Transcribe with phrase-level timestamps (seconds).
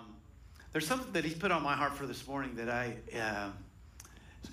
[0.00, 0.06] Um,
[0.72, 2.96] there's something that He's put on my heart for this morning that I.
[3.16, 3.50] Uh,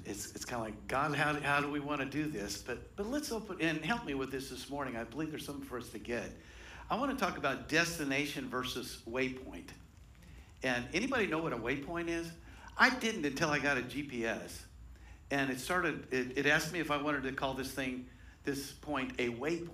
[0.06, 2.58] it's, it's kind of like God, how, how do we want to do this?
[2.58, 4.98] But but let's open and help me with this this morning.
[4.98, 6.30] I believe there's something for us to get.
[6.90, 9.70] I want to talk about destination versus waypoint.
[10.64, 12.30] And anybody know what a waypoint is?
[12.78, 14.60] I didn't until I got a GPS,
[15.32, 16.08] and it started.
[16.12, 18.08] It, it asked me if I wanted to call this thing,
[18.44, 19.70] this point, a waypoint.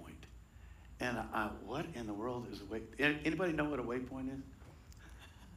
[0.99, 2.81] And I, what in the world is a way?
[2.99, 4.39] Anybody know what a waypoint is?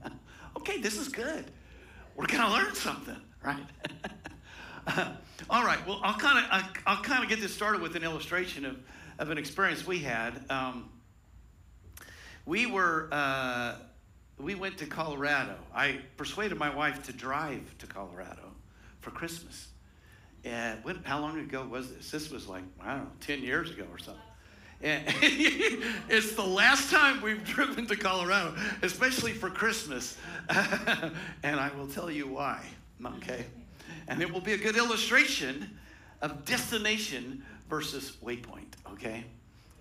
[0.56, 1.44] okay, this is good.
[2.16, 3.64] We're gonna learn something, right?
[5.50, 5.84] all right.
[5.86, 8.76] Well, I'll kind of I'll kind of get this started with an illustration of,
[9.18, 10.44] of an experience we had.
[10.50, 10.88] Um,
[12.46, 13.74] we were uh,
[14.38, 15.56] we went to Colorado.
[15.74, 18.52] I persuaded my wife to drive to Colorado
[19.00, 19.68] for Christmas.
[20.44, 22.10] And when, how long ago was this?
[22.10, 24.22] This was like I don't know, ten years ago or something.
[26.08, 30.16] It's the last time we've driven to Colorado, especially for Christmas.
[30.48, 32.64] and I will tell you why.
[33.04, 33.46] Okay
[34.08, 35.70] and it will be a good illustration
[36.22, 39.24] of destination versus waypoint, okay?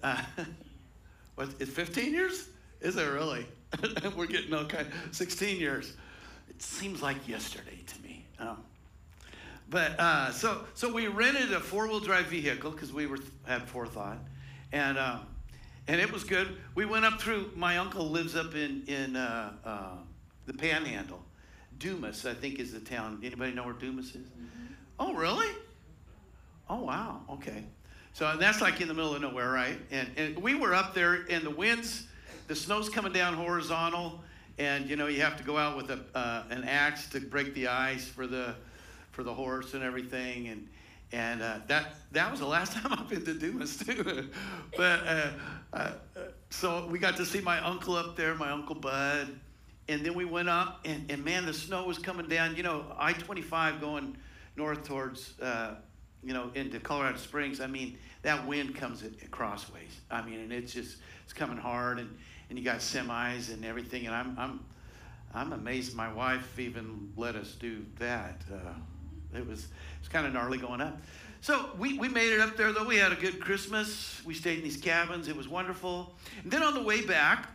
[0.03, 0.21] Uh,
[1.35, 2.49] what, is 15 years?
[2.81, 3.45] Is it really?
[4.15, 5.93] We're getting kind 16 years.
[6.49, 8.25] It seems like yesterday to me.
[8.39, 8.57] Um,
[9.69, 14.19] but uh, so so we rented a four-wheel drive vehicle because we were had forethought,
[14.71, 15.21] and um,
[15.87, 16.57] and it was good.
[16.73, 17.51] We went up through.
[17.55, 19.89] My uncle lives up in in uh, uh
[20.45, 21.23] the Panhandle,
[21.79, 23.19] Dumas, I think, is the town.
[23.23, 24.15] Anybody know where Dumas is?
[24.15, 24.73] Mm-hmm.
[24.99, 25.51] Oh, really?
[26.69, 27.21] Oh, wow.
[27.29, 27.63] Okay.
[28.13, 29.77] So that's like in the middle of nowhere, right?
[29.91, 32.07] And, and we were up there, and the winds,
[32.47, 34.21] the snow's coming down horizontal,
[34.57, 37.53] and you know you have to go out with a, uh, an axe to break
[37.53, 38.55] the ice for the
[39.11, 40.65] for the horse and everything, and
[41.11, 44.29] and uh, that that was the last time I've been to Dumas too.
[44.77, 45.29] but uh,
[45.73, 45.91] uh,
[46.49, 49.29] so we got to see my uncle up there, my uncle Bud,
[49.87, 52.55] and then we went up, and, and man, the snow was coming down.
[52.55, 54.17] You know, I 25 going
[54.55, 55.75] north towards, uh,
[56.23, 57.59] you know, into Colorado Springs.
[57.59, 59.99] I mean, that wind comes at, at crossways.
[60.09, 62.09] I mean, and it's just, it's coming hard, and,
[62.49, 64.07] and you got semis and everything.
[64.07, 64.59] And I'm, I'm,
[65.33, 68.41] I'm amazed my wife even let us do that.
[68.51, 69.67] Uh, it was,
[70.05, 71.01] it's kind of gnarly going up.
[71.41, 72.83] So we, we made it up there, though.
[72.83, 74.21] We had a good Christmas.
[74.23, 75.27] We stayed in these cabins.
[75.27, 76.13] It was wonderful.
[76.43, 77.49] And then on the way back,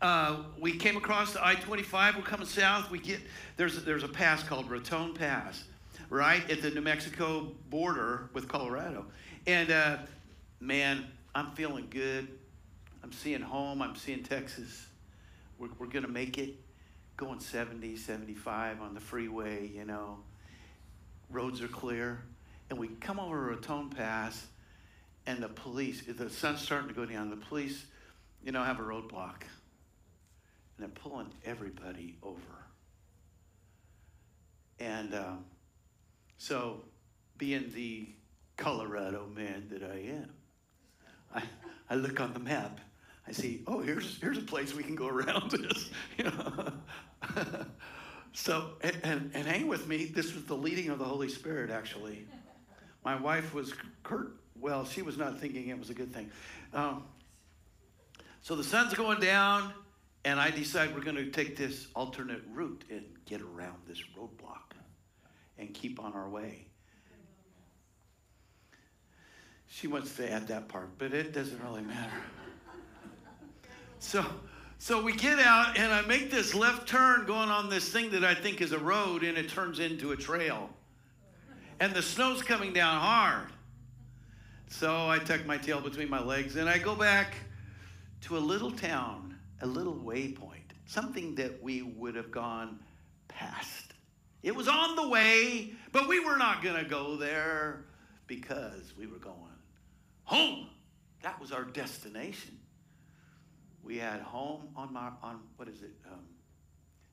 [0.00, 2.16] uh, we came across the I-25.
[2.16, 2.90] We're coming south.
[2.90, 3.20] We get
[3.58, 5.64] there's a, there's a pass called Raton Pass,
[6.08, 9.04] right at the New Mexico border with Colorado.
[9.46, 9.98] And uh,
[10.60, 11.04] man,
[11.34, 12.26] I'm feeling good.
[13.02, 13.82] I'm seeing home.
[13.82, 14.86] I'm seeing Texas.
[15.58, 16.54] We're, we're gonna make it.
[17.18, 19.68] Going 70, 75 on the freeway.
[19.68, 20.18] You know,
[21.30, 22.22] roads are clear,
[22.70, 24.46] and we come over a Raton Pass,
[25.26, 26.02] and the police.
[26.02, 27.30] The sun's starting to go down.
[27.30, 27.86] The police,
[28.44, 29.42] you know, have a roadblock
[30.76, 32.40] and they're pulling everybody over.
[34.78, 35.44] And um,
[36.36, 36.82] so,
[37.38, 38.08] being the
[38.56, 40.30] Colorado man that I am,
[41.34, 41.42] I,
[41.88, 42.80] I look on the map.
[43.26, 45.90] I see, oh, here's, here's a place we can go around this.
[46.18, 46.72] You know?
[48.36, 51.70] so, and, and, and hang with me, this was the leading of the Holy Spirit,
[51.70, 52.26] actually.
[53.02, 56.30] My wife was Kurt, well, she was not thinking it was a good thing.
[56.74, 57.04] Um,
[58.42, 59.72] so the sun's going down
[60.26, 64.76] and I decide we're going to take this alternate route and get around this roadblock
[65.56, 66.66] and keep on our way.
[69.66, 72.20] She wants to add that part, but it doesn't really matter.
[73.98, 74.26] So,
[74.78, 78.24] so we get out, and I make this left turn going on this thing that
[78.24, 80.70] I think is a road, and it turns into a trail.
[81.80, 83.48] And the snow's coming down hard.
[84.68, 87.34] So I tuck my tail between my legs, and I go back
[88.22, 89.26] to a little town
[89.62, 92.78] a little waypoint, something that we would have gone
[93.28, 93.94] past.
[94.42, 97.84] It was on the way, but we were not going to go there
[98.26, 99.34] because we were going
[100.24, 100.68] home.
[101.22, 102.58] That was our destination.
[103.86, 105.92] We had home on my on what is it?
[106.10, 106.18] Um,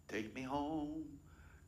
[0.07, 1.03] take me home,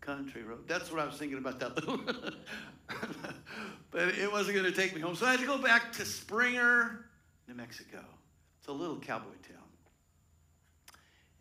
[0.01, 0.67] country road.
[0.67, 1.99] That's what I was thinking about that little.
[3.91, 6.05] but it wasn't going to take me home, so I had to go back to
[6.05, 7.05] Springer,
[7.47, 7.99] New Mexico.
[8.59, 9.61] It's a little cowboy town.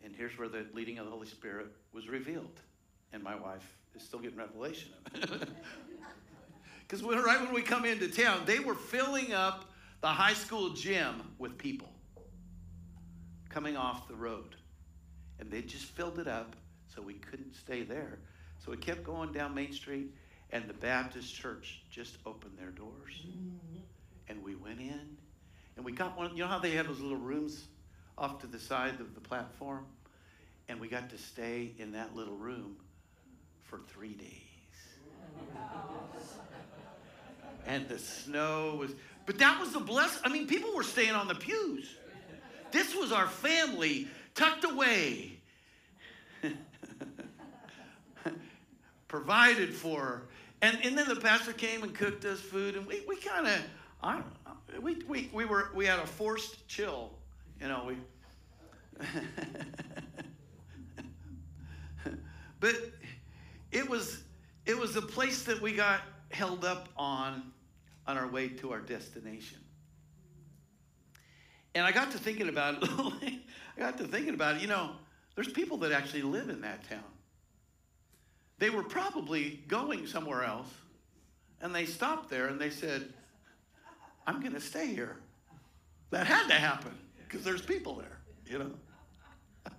[0.03, 2.61] And here's where the leading of the Holy Spirit was revealed.
[3.13, 4.91] And my wife is still getting revelation
[5.23, 5.49] of it.
[6.87, 9.65] Because right when we come into town, they were filling up
[10.01, 11.89] the high school gym with people
[13.55, 14.53] coming off the road.
[15.39, 16.57] And they just filled it up
[16.93, 18.19] so we couldn't stay there.
[18.63, 20.11] So we kept going down Main Street,
[20.51, 23.23] and the Baptist church just opened their doors.
[24.27, 25.17] And we went in,
[25.77, 26.31] and we got one.
[26.35, 27.65] You know how they have those little rooms
[28.17, 29.85] off to the side of the platform?
[30.67, 32.75] And we got to stay in that little room
[33.63, 34.31] for three days.
[37.65, 38.91] and the snow was,
[39.25, 40.19] but that was the bless.
[40.25, 41.87] I mean, people were staying on the pews.
[42.71, 45.39] This was our family tucked away,
[49.07, 50.23] provided for.
[50.61, 53.61] And, and then the pastor came and cooked us food, and we, we kind of,
[54.01, 57.11] I don't know, we, we, we, were, we had a forced chill.
[57.61, 57.97] You know, we.
[62.59, 62.75] but
[63.71, 64.23] it was
[64.65, 66.01] it was a place that we got
[66.31, 67.51] held up on
[68.07, 69.59] on our way to our destination.
[71.75, 72.89] And I got to thinking about it.
[73.77, 74.61] I got to thinking about it.
[74.61, 74.91] You know,
[75.35, 77.03] there's people that actually live in that town.
[78.57, 80.69] They were probably going somewhere else,
[81.61, 83.13] and they stopped there and they said,
[84.25, 85.17] I'm going to stay here.
[86.11, 86.93] That had to happen
[87.27, 88.71] because there's people there, you know.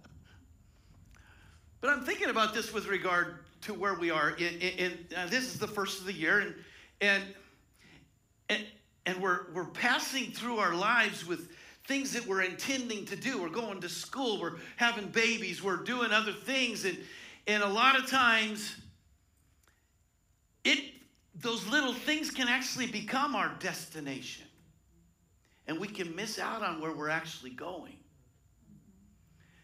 [1.81, 4.31] but I'm thinking about this with regard to where we are.
[4.31, 6.55] In, in, in uh, this is the first of the year, and
[7.01, 7.25] and
[8.51, 8.67] and
[9.07, 11.49] and we're we're passing through our lives with
[11.87, 13.41] things that we're intending to do.
[13.41, 16.99] We're going to school, we're having babies, we're doing other things, and
[17.47, 18.77] and a lot of times
[20.65, 20.93] it
[21.35, 24.47] those little things can actually become our destination.
[25.69, 27.97] And we can miss out on where we're actually going.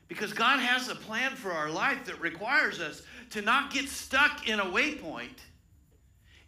[0.09, 4.47] Because God has a plan for our life that requires us to not get stuck
[4.49, 5.39] in a waypoint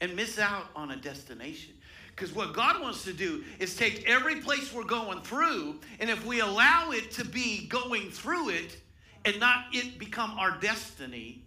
[0.01, 1.73] and miss out on a destination.
[2.15, 6.25] Because what God wants to do is take every place we're going through, and if
[6.25, 8.77] we allow it to be going through it
[9.25, 11.43] and not it become our destiny,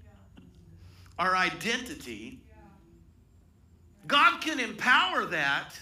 [1.17, 2.41] our identity,
[4.07, 5.73] God can empower that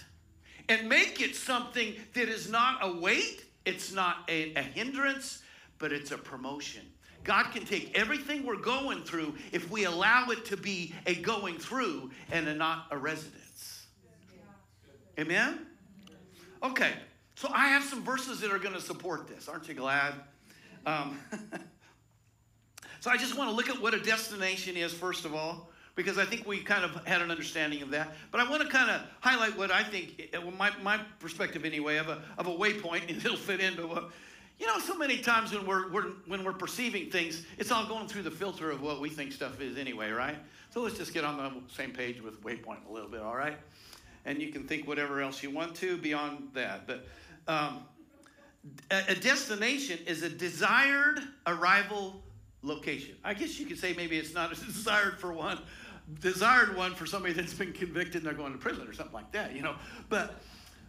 [0.68, 5.42] and make it something that is not a weight, it's not a, a hindrance,
[5.78, 6.82] but it's a promotion.
[7.24, 11.58] God can take everything we're going through if we allow it to be a going
[11.58, 13.45] through and a, not a residence.
[15.18, 15.66] Amen?
[16.62, 16.92] Okay,
[17.34, 19.48] so I have some verses that are going to support this.
[19.48, 20.14] Aren't you glad?
[20.84, 21.18] Um,
[23.00, 26.18] so I just want to look at what a destination is, first of all, because
[26.18, 28.14] I think we kind of had an understanding of that.
[28.30, 31.96] But I want to kind of highlight what I think, uh, my, my perspective anyway,
[31.96, 34.10] of a, of a waypoint, and it'll fit into what.
[34.58, 38.08] You know, so many times when we're, we're, when we're perceiving things, it's all going
[38.08, 40.36] through the filter of what we think stuff is anyway, right?
[40.70, 43.58] So let's just get on the same page with waypoint a little bit, all right?
[44.26, 46.86] And you can think whatever else you want to beyond that.
[46.86, 47.06] But
[47.48, 47.84] um,
[48.90, 52.22] a, destination is a desired arrival
[52.62, 53.14] location.
[53.24, 55.60] I guess you could say maybe it's not desired for one,
[56.20, 59.32] desired one for somebody that's been convicted and they're going to prison or something like
[59.32, 59.76] that, you know.
[60.08, 60.34] But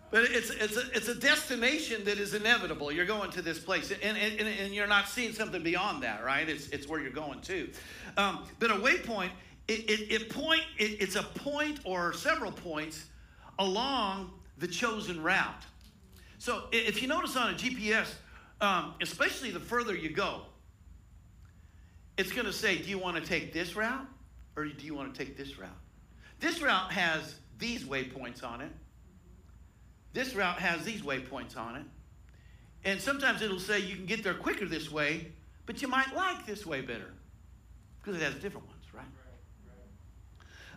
[0.09, 2.91] but it's it's a, it's a destination that is inevitable.
[2.91, 6.47] You're going to this place, and, and, and you're not seeing something beyond that, right?
[6.47, 7.69] It's it's where you're going to.
[8.15, 9.31] Um, but a waypoint,
[9.67, 13.07] it, it, it point it, it's a point or several points
[13.59, 15.65] along the chosen route.
[16.39, 18.13] So if you notice on a GPS,
[18.61, 20.41] um, especially the further you go,
[22.17, 24.07] it's going to say, do you want to take this route
[24.55, 25.69] or do you want to take this route?
[26.39, 28.71] This route has these waypoints on it.
[30.13, 31.83] This route has these waypoints on it.
[32.83, 35.31] And sometimes it'll say you can get there quicker this way,
[35.65, 37.13] but you might like this way better
[37.99, 39.03] because it has different ones, right?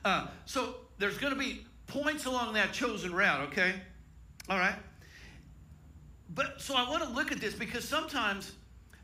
[0.04, 3.74] Uh, so there's going to be points along that chosen route, okay?
[4.48, 4.76] All right?
[6.34, 8.52] But so I want to look at this because sometimes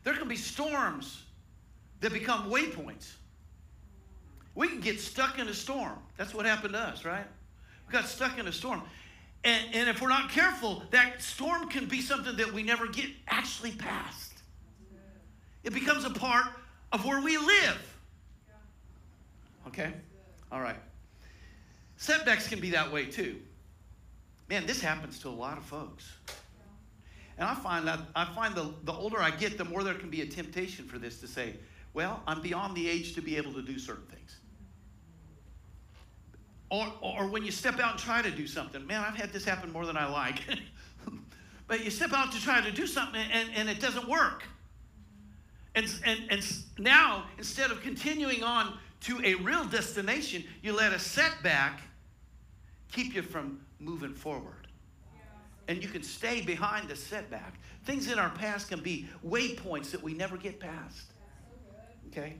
[0.03, 1.23] there can be storms
[1.99, 3.11] that become waypoints.
[4.55, 5.99] We can get stuck in a storm.
[6.17, 7.25] That's what happened to us, right?
[7.87, 8.81] We got stuck in a storm.
[9.43, 13.09] And, and if we're not careful, that storm can be something that we never get
[13.27, 14.33] actually past.
[15.63, 16.45] It becomes a part
[16.91, 17.95] of where we live.
[19.67, 19.93] Okay?
[20.51, 20.77] All right.
[21.97, 23.37] Setbacks can be that way too.
[24.49, 26.09] Man, this happens to a lot of folks.
[27.37, 30.09] And I find that I find the, the older I get, the more there can
[30.09, 31.55] be a temptation for this to say,
[31.93, 34.37] well, I'm beyond the age to be able to do certain things.
[36.69, 39.45] Or, or when you step out and try to do something, man, I've had this
[39.45, 40.41] happen more than I like.
[41.67, 44.43] but you step out to try to do something and, and it doesn't work.
[45.75, 50.99] And, and, and now, instead of continuing on to a real destination, you let a
[50.99, 51.81] setback
[52.91, 54.67] keep you from moving forward.
[55.67, 57.55] And you can stay behind the setback.
[57.83, 61.11] Things in our past can be waypoints that we never get past.
[62.07, 62.37] Okay?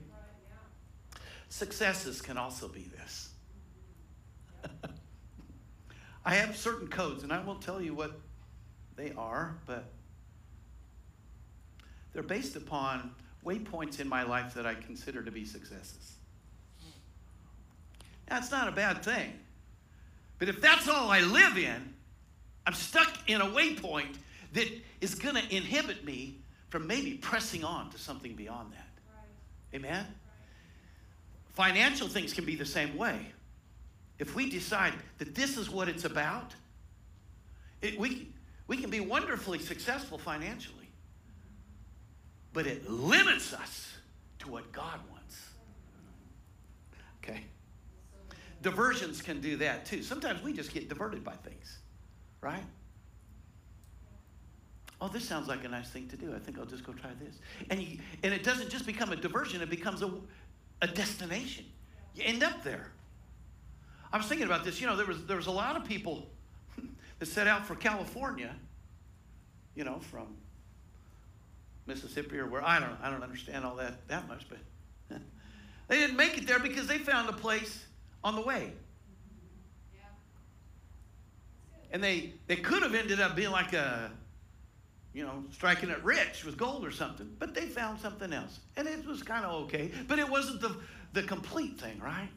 [1.50, 3.30] Successes can also be this.
[6.24, 8.18] I have certain codes, and I won't tell you what
[8.96, 9.84] they are, but
[12.12, 13.12] they're based upon
[13.44, 16.16] waypoints in my life that I consider to be successes.
[18.26, 19.32] That's not a bad thing.
[20.38, 21.94] But if that's all I live in,
[22.66, 24.16] I'm stuck in a waypoint
[24.52, 24.68] that
[25.00, 28.88] is going to inhibit me from maybe pressing on to something beyond that.
[29.72, 29.76] Right.
[29.76, 30.04] Amen?
[30.04, 30.14] Right.
[31.54, 33.18] Financial things can be the same way.
[34.18, 36.54] If we decide that this is what it's about,
[37.80, 38.28] it, we,
[38.66, 40.88] we can be wonderfully successful financially,
[42.52, 43.92] but it limits us
[44.40, 45.48] to what God wants.
[47.22, 47.44] Okay?
[48.62, 50.02] Diversions can do that too.
[50.02, 51.78] Sometimes we just get diverted by things,
[52.40, 52.64] right?
[55.00, 56.34] Oh, this sounds like a nice thing to do.
[56.34, 57.36] I think I'll just go try this.
[57.70, 60.10] And, you, and it doesn't just become a diversion, it becomes a,
[60.82, 61.64] a destination.
[62.14, 62.90] You end up there.
[64.12, 64.80] I was thinking about this.
[64.80, 66.26] You know, there was, there was a lot of people
[67.20, 68.54] that set out for California,
[69.76, 70.26] you know, from
[71.88, 74.58] Mississippi or where I don't I don't understand all that that much, but
[75.88, 77.86] they didn't make it there because they found a place
[78.28, 78.72] on the way.
[81.90, 84.10] And they they could have ended up being like a
[85.14, 88.60] you know, striking it rich with gold or something, but they found something else.
[88.76, 90.76] And it was kind of okay, but it wasn't the
[91.14, 92.28] the complete thing, right?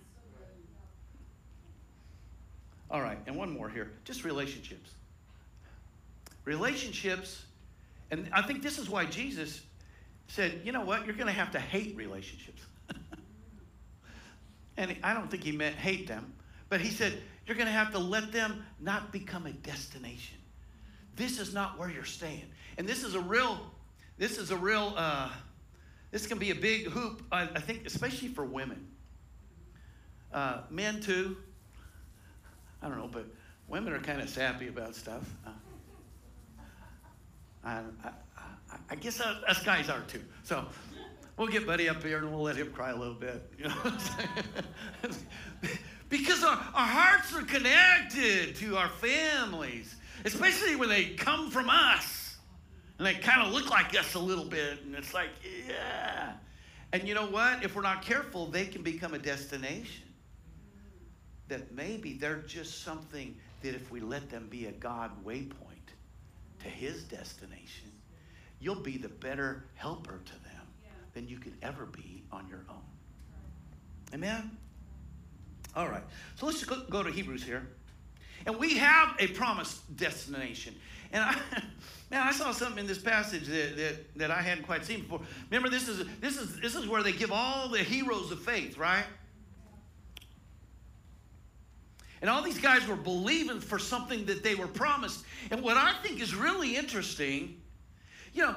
[2.90, 4.92] All right, and one more here just relationships.
[6.46, 7.44] Relationships,
[8.10, 9.62] and I think this is why Jesus
[10.28, 12.64] said, you know what, you're going to have to hate relationships.
[14.78, 16.34] and I don't think he meant hate them,
[16.70, 17.14] but he said,
[17.46, 20.38] you're going to have to let them not become a destination.
[21.16, 22.46] This is not where you're staying.
[22.78, 23.60] And this is a real,
[24.18, 25.30] this is a real, uh,
[26.12, 28.88] this can be a big hoop, I, I think, especially for women.
[30.34, 31.38] Uh, men, too.
[32.82, 33.26] I don't know, but
[33.68, 35.24] women are kind of sappy about stuff.
[35.46, 35.50] Uh,
[37.64, 38.12] I, I,
[38.90, 40.24] I, guess us guys are too.
[40.44, 40.66] So
[41.38, 43.42] we'll get Buddy up here and we'll let him cry a little bit.
[43.58, 45.26] You know what I'm saying?
[46.10, 49.96] because our, our hearts are connected to our families,
[50.26, 52.38] especially when they come from us
[52.98, 54.84] and they kind of look like us a little bit.
[54.84, 55.30] And it's like,
[55.68, 56.34] yeah.
[56.94, 57.64] And you know what?
[57.64, 60.04] If we're not careful, they can become a destination
[61.48, 65.52] that maybe they're just something that if we let them be a God waypoint
[66.60, 67.92] to his destination,
[68.60, 70.51] you'll be the better helper to them
[71.14, 72.82] than you could ever be on your own.
[74.14, 74.52] Amen?
[75.76, 76.04] All right.
[76.36, 77.68] So let's go, to Hebrews here.
[78.46, 80.76] And we have a promised destination.
[81.14, 81.34] And I,
[82.12, 85.22] man, I saw something in this passage that, that, that I hadn't quite seen before.
[85.50, 88.78] Remember, this is, this, is, this is where they give all the heroes of faith,
[88.78, 89.06] right?
[92.22, 95.26] And all these guys were believing for something that they were promised.
[95.50, 97.60] And what I think is really interesting,
[98.34, 98.56] you know,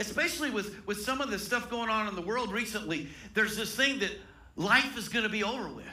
[0.00, 3.76] especially with, with some of the stuff going on in the world recently, there's this
[3.76, 4.10] thing that
[4.56, 5.86] life is going to be over with.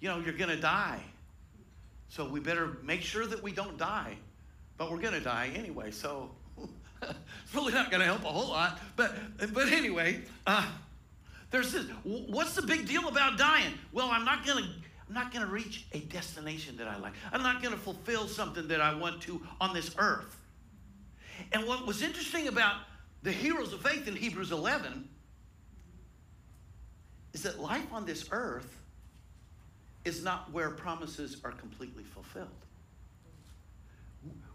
[0.00, 1.00] You know, you're going to die.
[2.08, 4.16] So we better make sure that we don't die.
[4.78, 5.90] But we're going to die anyway.
[5.90, 6.30] So
[7.02, 8.80] it's really not going to help a whole lot.
[8.96, 9.14] But,
[9.52, 10.66] but anyway, uh,
[11.50, 11.84] there's this.
[12.04, 13.74] What's the big deal about dying?
[13.92, 14.70] Well, I'm not going to
[15.08, 17.12] I'm not going to reach a destination that I like.
[17.32, 20.38] I'm not going to fulfill something that I want to on this earth.
[21.52, 22.76] And what was interesting about
[23.22, 25.08] the heroes of faith in Hebrews 11
[27.32, 28.78] is that life on this earth
[30.04, 32.48] is not where promises are completely fulfilled.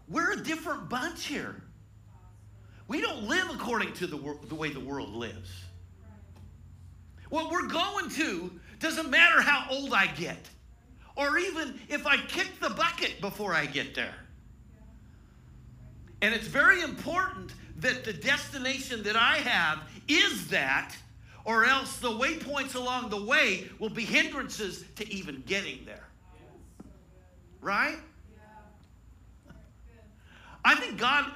[0.08, 1.62] We're a different bunch here.
[2.86, 5.50] We don't live according to the, wor- the way the world lives.
[7.30, 10.48] What we're going to doesn't matter how old I get,
[11.16, 14.14] or even if I kick the bucket before I get there.
[16.22, 20.94] And it's very important that the destination that I have is that,
[21.44, 26.08] or else the waypoints along the way will be hindrances to even getting there.
[27.60, 27.98] Right?
[30.64, 31.32] I think God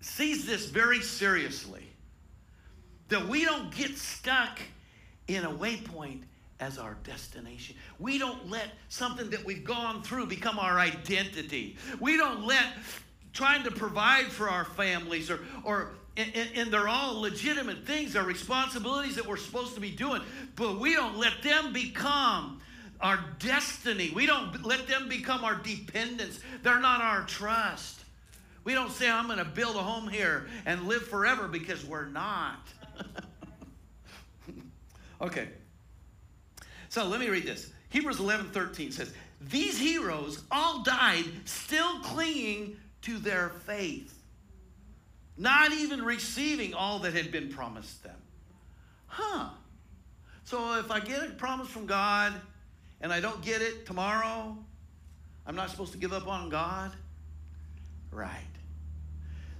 [0.00, 1.84] sees this very seriously.
[3.08, 4.58] That we don't get stuck
[5.28, 6.22] in a waypoint
[6.60, 7.76] as our destination.
[7.98, 11.76] We don't let something that we've gone through become our identity.
[12.00, 12.64] We don't let
[13.34, 18.22] trying to provide for our families or, or and, and they're all legitimate things, they're
[18.22, 20.22] responsibilities that we're supposed to be doing,
[20.54, 22.60] but we don't let them become
[23.00, 24.12] our destiny.
[24.14, 26.38] We don't let them become our dependence.
[26.62, 28.04] They're not our trust.
[28.62, 32.06] We don't say, I'm going to build a home here and live forever because we're
[32.06, 32.66] not.
[35.20, 35.48] okay.
[36.88, 37.72] So let me read this.
[37.90, 44.20] Hebrews 11 13 says, These heroes all died still clinging to their faith.
[45.36, 48.16] not even receiving all that had been promised them.
[49.06, 49.48] Huh.
[50.44, 52.32] So if I get a promise from God
[53.00, 54.56] and I don't get it tomorrow,
[55.46, 56.92] I'm not supposed to give up on God?
[58.10, 58.30] Right.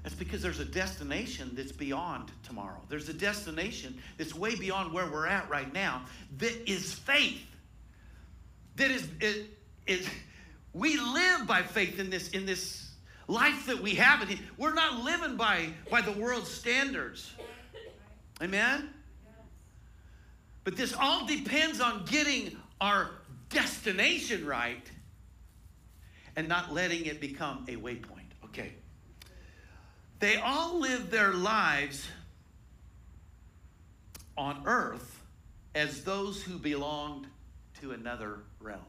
[0.02, 2.80] That's because there's a destination that's beyond tomorrow.
[2.88, 6.04] There's a destination that's way beyond where we're at right now
[6.38, 7.46] that is faith.
[8.76, 9.46] That is, it,
[9.86, 10.08] it,
[10.72, 12.83] we live by faith in this, in this
[13.26, 14.28] life that we have.
[14.56, 17.32] We're not living by, by the world's standards.
[18.42, 18.90] Amen?
[20.64, 23.10] But this all depends on getting our
[23.50, 24.90] destination right
[26.36, 28.32] and not letting it become a waypoint.
[28.46, 28.72] Okay.
[30.20, 32.08] They all lived their lives
[34.36, 35.20] on earth
[35.74, 37.26] as those who belonged
[37.80, 38.80] to another realm.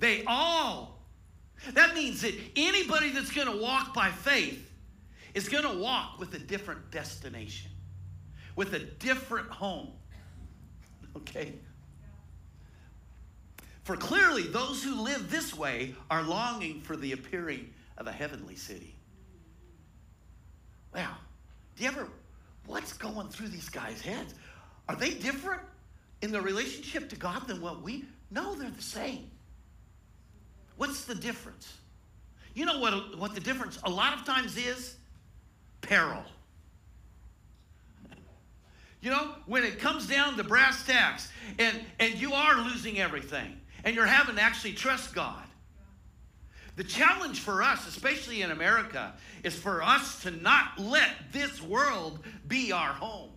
[0.00, 0.98] They all.
[1.74, 4.72] That means that anybody that's going to walk by faith
[5.34, 7.70] is going to walk with a different destination,
[8.56, 9.92] with a different home.
[11.16, 11.54] Okay?
[13.82, 18.54] For clearly, those who live this way are longing for the appearing of a heavenly
[18.54, 18.94] city.
[20.94, 21.16] Wow.
[21.76, 22.06] Do you ever,
[22.66, 24.34] what's going through these guys' heads?
[24.88, 25.62] Are they different
[26.22, 28.04] in their relationship to God than what we?
[28.30, 29.28] No, they're the same.
[30.80, 31.76] What's the difference?
[32.54, 34.96] You know what, what the difference a lot of times is?
[35.82, 36.24] Peril.
[39.02, 43.60] You know, when it comes down to brass tacks and, and you are losing everything
[43.84, 45.44] and you're having to actually trust God.
[46.76, 49.12] The challenge for us, especially in America,
[49.44, 53.32] is for us to not let this world be our home.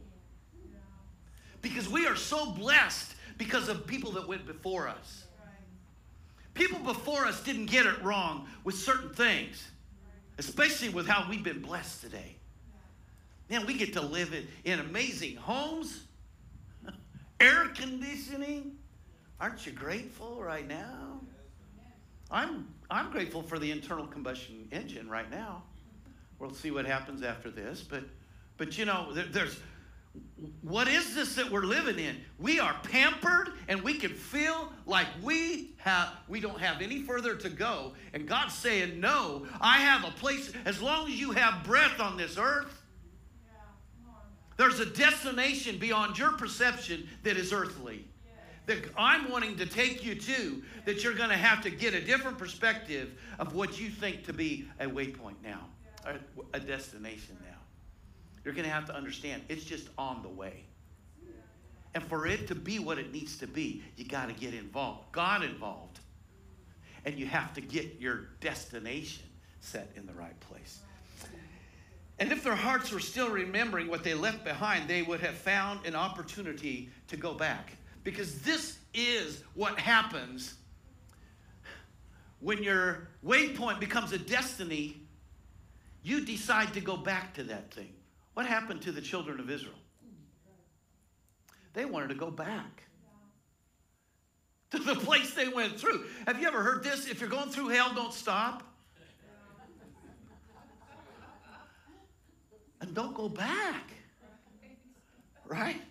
[1.61, 5.22] Because we are so blessed because of people that went before us.
[6.53, 9.67] People before us didn't get it wrong with certain things,
[10.37, 12.35] especially with how we've been blessed today.
[13.49, 16.03] Man, we get to live in, in amazing homes,
[17.39, 18.77] air conditioning.
[19.39, 21.19] Aren't you grateful right now?
[22.31, 25.63] I'm, I'm grateful for the internal combustion engine right now.
[26.39, 27.81] We'll see what happens after this.
[27.81, 28.03] But,
[28.57, 29.59] but you know, there, there's
[30.61, 32.17] what is this that we're living in?
[32.37, 37.35] We are pampered and we can feel like we have we don't have any further
[37.35, 37.93] to go.
[38.13, 42.17] And God's saying, "No, I have a place as long as you have breath on
[42.17, 42.81] this earth.
[44.57, 48.07] There's a destination beyond your perception that is earthly.
[48.67, 52.01] That I'm wanting to take you to that you're going to have to get a
[52.01, 55.65] different perspective of what you think to be a waypoint now,
[56.53, 57.52] a destination now.
[58.43, 60.65] You're going to have to understand it's just on the way.
[61.95, 65.11] And for it to be what it needs to be, you got to get involved,
[65.11, 65.99] God involved.
[67.05, 69.25] And you have to get your destination
[69.59, 70.79] set in the right place.
[72.19, 75.85] And if their hearts were still remembering what they left behind, they would have found
[75.85, 77.73] an opportunity to go back.
[78.03, 80.55] Because this is what happens
[82.43, 84.97] when your waypoint becomes a destiny,
[86.03, 87.93] you decide to go back to that thing.
[88.33, 89.75] What happened to the children of Israel?
[91.73, 92.83] They wanted to go back
[94.71, 96.05] to the place they went through.
[96.25, 97.07] Have you ever heard this?
[97.07, 98.63] If you're going through hell, don't stop.
[102.81, 103.91] And don't go back.
[105.45, 105.81] Right?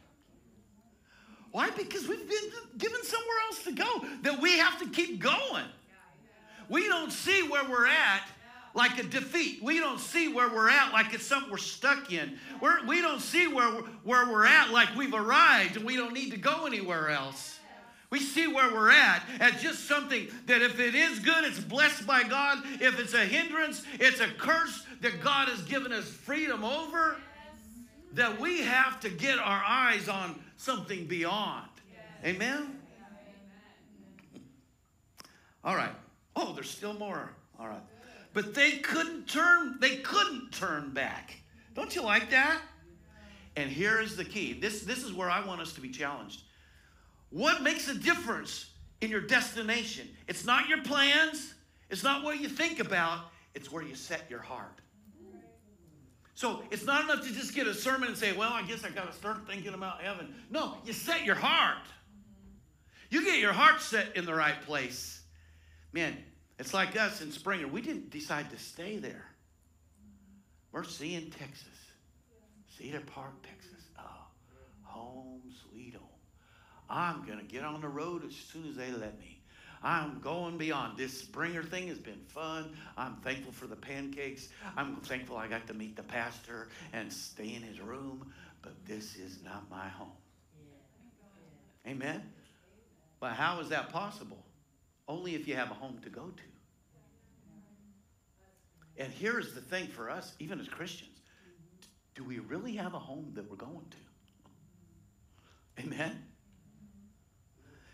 [1.52, 1.70] Why?
[1.70, 5.64] Because we've been given somewhere else to go, that we have to keep going.
[6.68, 8.22] We don't see where we're at
[8.74, 9.62] like a defeat.
[9.62, 12.38] We don't see where we're at like it's something we're stuck in.
[12.60, 13.70] We're, we don't see where,
[14.04, 17.58] where we're at like we've arrived and we don't need to go anywhere else.
[18.10, 22.06] We see where we're at as just something that if it is good, it's blessed
[22.06, 22.58] by God.
[22.78, 27.16] If it's a hindrance, it's a curse that God has given us freedom over.
[28.12, 31.68] That we have to get our eyes on something beyond.
[32.22, 32.78] Amen?
[35.64, 35.94] All right.
[36.36, 37.30] Oh, there's still more.
[37.58, 37.80] All right.
[38.34, 41.36] But they couldn't turn, they couldn't turn back.
[41.74, 42.60] Don't you like that?
[43.56, 44.54] And here is the key.
[44.54, 46.42] This, this is where I want us to be challenged.
[47.30, 50.08] What makes a difference in your destination?
[50.28, 51.54] It's not your plans,
[51.90, 53.20] it's not what you think about,
[53.54, 54.80] it's where you set your heart.
[56.34, 58.90] So it's not enough to just get a sermon and say, well, I guess I
[58.90, 60.34] got to start thinking about heaven.
[60.50, 61.84] No, you set your heart.
[63.10, 65.20] You get your heart set in the right place.
[65.92, 66.16] Man,
[66.62, 67.66] it's like us in Springer.
[67.66, 69.26] We didn't decide to stay there.
[70.70, 71.66] We're seeing Texas,
[72.78, 73.84] Cedar Park, Texas.
[73.98, 74.26] Oh,
[74.84, 76.04] home sweet home.
[76.88, 79.40] I'm going to get on the road as soon as they let me.
[79.82, 80.96] I'm going beyond.
[80.96, 82.76] This Springer thing has been fun.
[82.96, 84.48] I'm thankful for the pancakes.
[84.76, 89.16] I'm thankful I got to meet the pastor and stay in his room, but this
[89.16, 90.12] is not my home.
[91.88, 92.22] Amen?
[93.18, 94.44] But how is that possible?
[95.08, 96.51] Only if you have a home to go to.
[98.98, 101.08] And here's the thing for us, even as Christians
[102.14, 105.82] do we really have a home that we're going to?
[105.82, 106.22] Amen?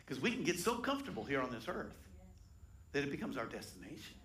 [0.04, 1.94] Because we can get so comfortable here on this earth
[2.92, 4.16] that it becomes our destination.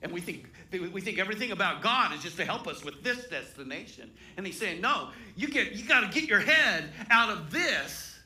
[0.00, 3.26] And we think, we think everything about God is just to help us with this
[3.28, 4.10] destination.
[4.36, 8.16] And he's saying, no, you, get, you got to get your head out of this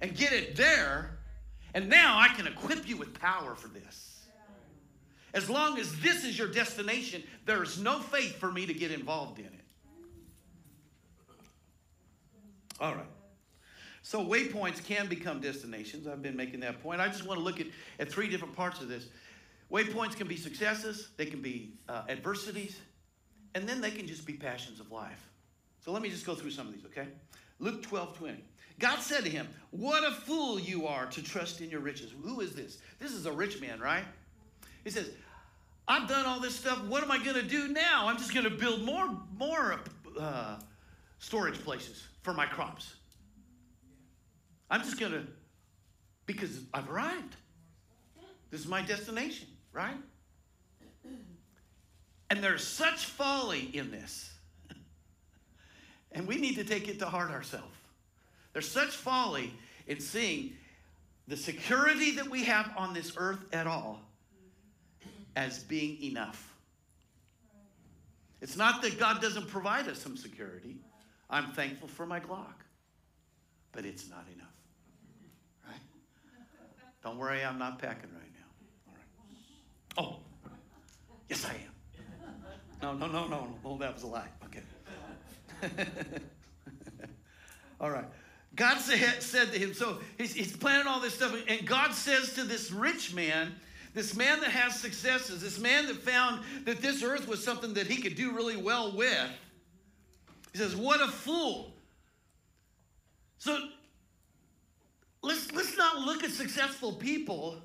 [0.00, 1.18] and get it there.
[1.74, 4.15] And now I can equip you with power for this.
[5.36, 8.90] As long as this is your destination, there is no faith for me to get
[8.90, 9.52] involved in it.
[12.80, 13.04] All right.
[14.00, 16.06] So waypoints can become destinations.
[16.06, 17.02] I've been making that point.
[17.02, 17.66] I just want to look at,
[18.00, 19.08] at three different parts of this.
[19.70, 22.80] Waypoints can be successes, they can be uh, adversities,
[23.54, 25.28] and then they can just be passions of life.
[25.84, 27.08] So let me just go through some of these, okay?
[27.58, 28.42] Luke 12, 20.
[28.78, 32.12] God said to him, What a fool you are to trust in your riches.
[32.22, 32.78] Who is this?
[32.98, 34.04] This is a rich man, right?
[34.86, 35.10] He says,
[35.88, 36.82] I've done all this stuff.
[36.84, 38.08] What am I going to do now?
[38.08, 39.80] I'm just going to build more, more
[40.18, 40.56] uh,
[41.18, 42.94] storage places for my crops.
[44.68, 45.22] I'm just going to,
[46.26, 47.36] because I've arrived.
[48.50, 49.96] This is my destination, right?
[52.30, 54.32] And there's such folly in this.
[56.12, 57.74] and we need to take it to heart ourselves.
[58.52, 59.52] There's such folly
[59.86, 60.54] in seeing
[61.28, 64.05] the security that we have on this earth at all
[65.36, 66.54] as being enough.
[68.40, 70.76] It's not that God doesn't provide us some security.
[71.28, 72.64] I'm thankful for my Glock,
[73.72, 74.48] but it's not enough.
[75.66, 75.80] Right?
[77.02, 79.98] Don't worry, I'm not packing right now.
[79.98, 80.16] All right.
[80.16, 80.20] Oh,
[81.28, 81.76] yes, I am.
[82.82, 83.78] No, no, no, no, no.
[83.78, 84.28] that was a lie.
[84.44, 84.62] Okay.
[87.80, 88.04] all right.
[88.54, 92.34] God said, said to him, so he's, he's planning all this stuff, and God says
[92.34, 93.54] to this rich man,
[93.96, 97.86] this man that has successes, this man that found that this earth was something that
[97.86, 99.30] he could do really well with.
[100.52, 101.72] He says, What a fool.
[103.38, 103.58] So
[105.22, 107.56] let's, let's not look at successful people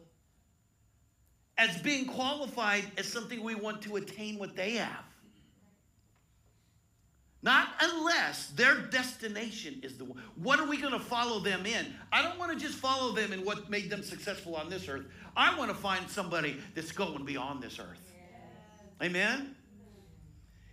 [1.57, 5.03] as being qualified as something we want to attain what they have.
[7.43, 10.21] Not unless their destination is the one.
[10.35, 11.87] What are we going to follow them in?
[12.11, 15.05] I don't want to just follow them in what made them successful on this earth.
[15.35, 18.11] I want to find somebody that's going beyond this earth.
[19.01, 19.55] Amen?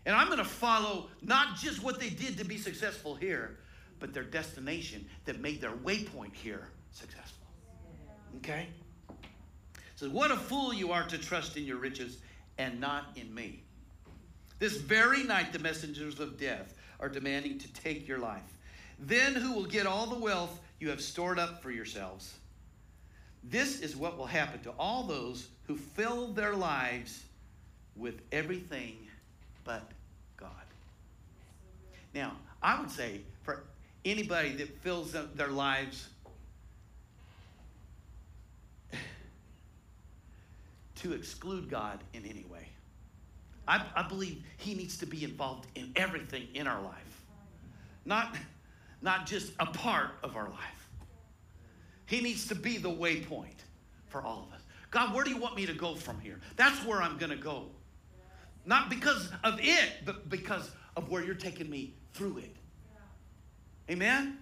[0.04, 3.58] And I'm going to follow not just what they did to be successful here,
[3.98, 7.46] but their destination that made their waypoint here successful.
[8.36, 8.68] Okay?
[9.96, 12.18] So, what a fool you are to trust in your riches
[12.58, 13.64] and not in me.
[14.58, 18.42] This very night, the messengers of death are demanding to take your life.
[18.98, 22.34] Then who will get all the wealth you have stored up for yourselves?
[23.44, 27.22] This is what will happen to all those who fill their lives
[27.94, 28.96] with everything
[29.64, 29.88] but
[30.36, 30.50] God.
[32.14, 33.62] Now, I would say for
[34.04, 36.08] anybody that fills their lives
[40.96, 42.66] to exclude God in any way.
[43.68, 47.22] I, I believe He needs to be involved in everything in our life,
[48.04, 48.34] not,
[49.02, 50.88] not just a part of our life.
[52.06, 53.60] He needs to be the waypoint
[54.06, 54.62] for all of us.
[54.90, 56.40] God, where do you want me to go from here?
[56.56, 57.66] That's where I'm going to go.
[58.64, 62.56] Not because of it, but because of where you're taking me through it.
[63.90, 64.38] Amen?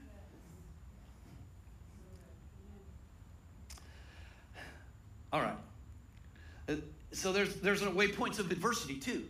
[5.32, 5.56] All right.
[6.68, 6.74] Uh,
[7.16, 9.24] So there's there's waypoints of adversity too.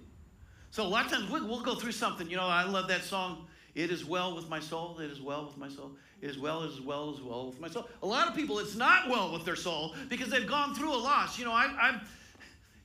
[0.71, 2.29] So a lot of times we'll, we'll go through something.
[2.29, 3.47] You know, I love that song.
[3.75, 4.99] It is well with my soul.
[4.99, 5.93] It is well with my soul.
[6.21, 7.89] It is well as well as well with my soul.
[8.03, 10.97] A lot of people, it's not well with their soul because they've gone through a
[10.97, 11.39] loss.
[11.39, 12.01] You know, I, I'm,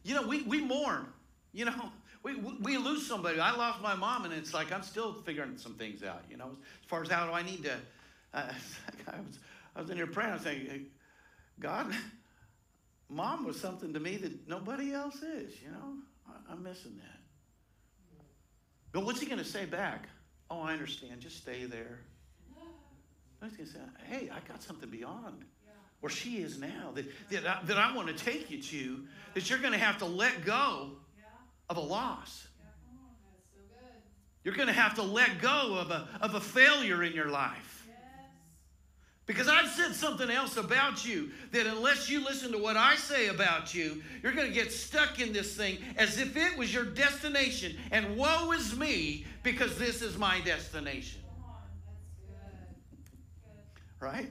[0.04, 1.08] you know, we, we mourn.
[1.54, 1.92] You know,
[2.24, 3.40] we, we lose somebody.
[3.40, 6.24] I lost my mom, and it's like I'm still figuring some things out.
[6.30, 6.52] You know,
[6.84, 7.74] as far as how do I need to.
[8.34, 8.44] Uh,
[9.08, 9.40] I was
[9.76, 10.32] I was in here praying.
[10.32, 10.86] I was saying,
[11.60, 11.96] God,
[13.12, 15.96] mom was something to me that nobody else is, you know?
[16.50, 17.20] I, am missing that.
[18.92, 20.08] But what's he going to say back?
[20.50, 21.22] Oh, I understand.
[21.22, 22.00] Just stay there.
[23.44, 25.46] He's going to say, hey, I got something beyond
[26.00, 29.50] where she is now that, that, I, that I want to take you to, that
[29.50, 30.92] you're going to have to let go
[31.70, 32.48] of a loss.
[34.44, 37.71] You're going to have to let go of a, of a failure in your life.
[39.32, 43.30] Because I've said something else about you that unless you listen to what I say
[43.30, 46.84] about you, you're going to get stuck in this thing as if it was your
[46.84, 47.78] destination.
[47.92, 51.22] And woe is me because this is my destination.
[54.02, 54.30] Right?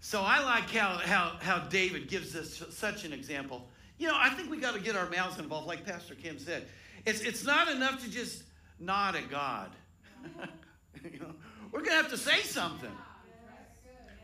[0.00, 3.68] So I like how, how, how David gives us such an example.
[3.96, 6.66] You know, I think we got to get our mouths involved, like Pastor Kim said.
[7.06, 8.42] It's, it's not enough to just
[8.80, 9.70] nod at God.
[11.12, 11.34] you know,
[11.74, 12.92] we're going to have to say something.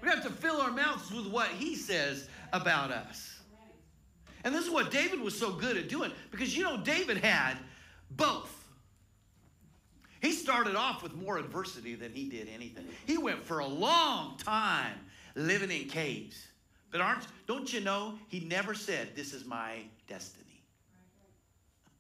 [0.01, 3.41] We have to fill our mouths with what he says about us.
[4.45, 7.57] And this is what David was so good at doing because you know, David had
[8.13, 8.57] both.
[10.23, 12.87] He started off with more adversity than he did anything.
[13.05, 14.95] He went for a long time
[15.35, 16.47] living in caves.
[16.93, 20.63] But aren't don't you know he never said this is my destiny.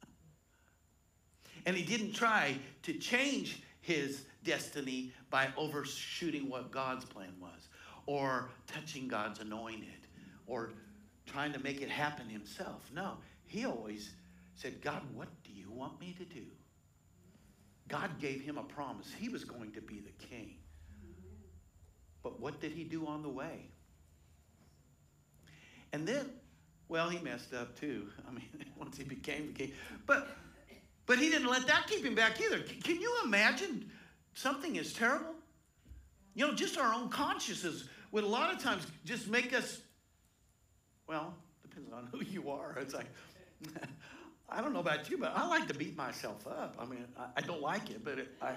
[1.66, 7.68] and he didn't try to change his destiny by overshooting what God's plan was,
[8.06, 10.06] or touching God's anointed,
[10.46, 10.72] or
[11.26, 12.90] trying to make it happen himself.
[12.94, 14.10] No, he always
[14.54, 16.44] said, God, what do you want me to do?
[17.88, 19.12] God gave him a promise.
[19.18, 20.54] He was going to be the king.
[22.22, 23.66] But what did he do on the way?
[25.92, 26.26] And then,
[26.88, 28.08] well, he messed up too.
[28.28, 28.48] I mean,
[28.78, 29.72] once he became the king.
[30.06, 30.28] But
[31.06, 32.60] but he didn't let that keep him back either.
[32.60, 33.90] Can you imagine
[34.40, 35.34] something is terrible?
[36.34, 39.80] You know, just our own consciences would a lot of times just make us,
[41.06, 42.76] well, depends on who you are.
[42.80, 43.06] It's like,
[44.48, 46.76] I don't know about you, but I like to beat myself up.
[46.78, 48.52] I mean, I, I don't like it, but it, I,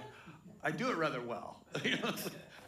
[0.63, 1.63] I do it rather well.
[1.83, 2.13] you know,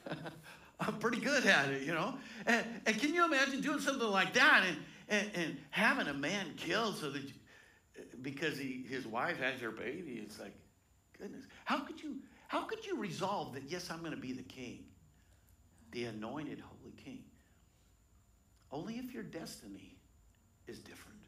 [0.79, 2.15] I'm pretty good at it, you know.
[2.45, 4.77] And, and can you imagine doing something like that and,
[5.09, 7.33] and, and having a man killed so that you,
[8.21, 10.21] because he, his wife has her baby.
[10.23, 10.53] It's like,
[11.17, 12.17] goodness, how could you,
[12.47, 13.63] how could you resolve that?
[13.67, 14.85] Yes, I'm going to be the king,
[15.91, 17.23] the anointed holy king.
[18.71, 19.95] Only if your destiny
[20.67, 21.19] is different.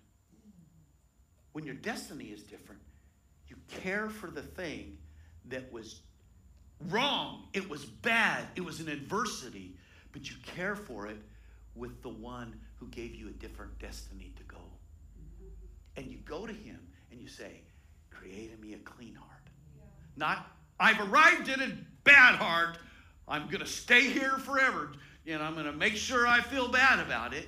[1.53, 2.81] When your destiny is different,
[3.47, 4.97] you care for the thing
[5.45, 6.01] that was
[6.89, 7.47] wrong.
[7.53, 8.45] It was bad.
[8.55, 9.75] It was an adversity,
[10.11, 11.17] but you care for it
[11.75, 14.61] with the one who gave you a different destiny to go.
[15.95, 16.79] And you go to him
[17.11, 17.61] and you say,
[18.11, 19.43] Create in me a clean heart.
[19.75, 19.83] Yeah.
[20.15, 20.47] Not,
[20.79, 21.71] I've arrived at a
[22.03, 22.77] bad heart.
[23.27, 24.91] I'm going to stay here forever.
[25.25, 27.47] And I'm going to make sure I feel bad about it.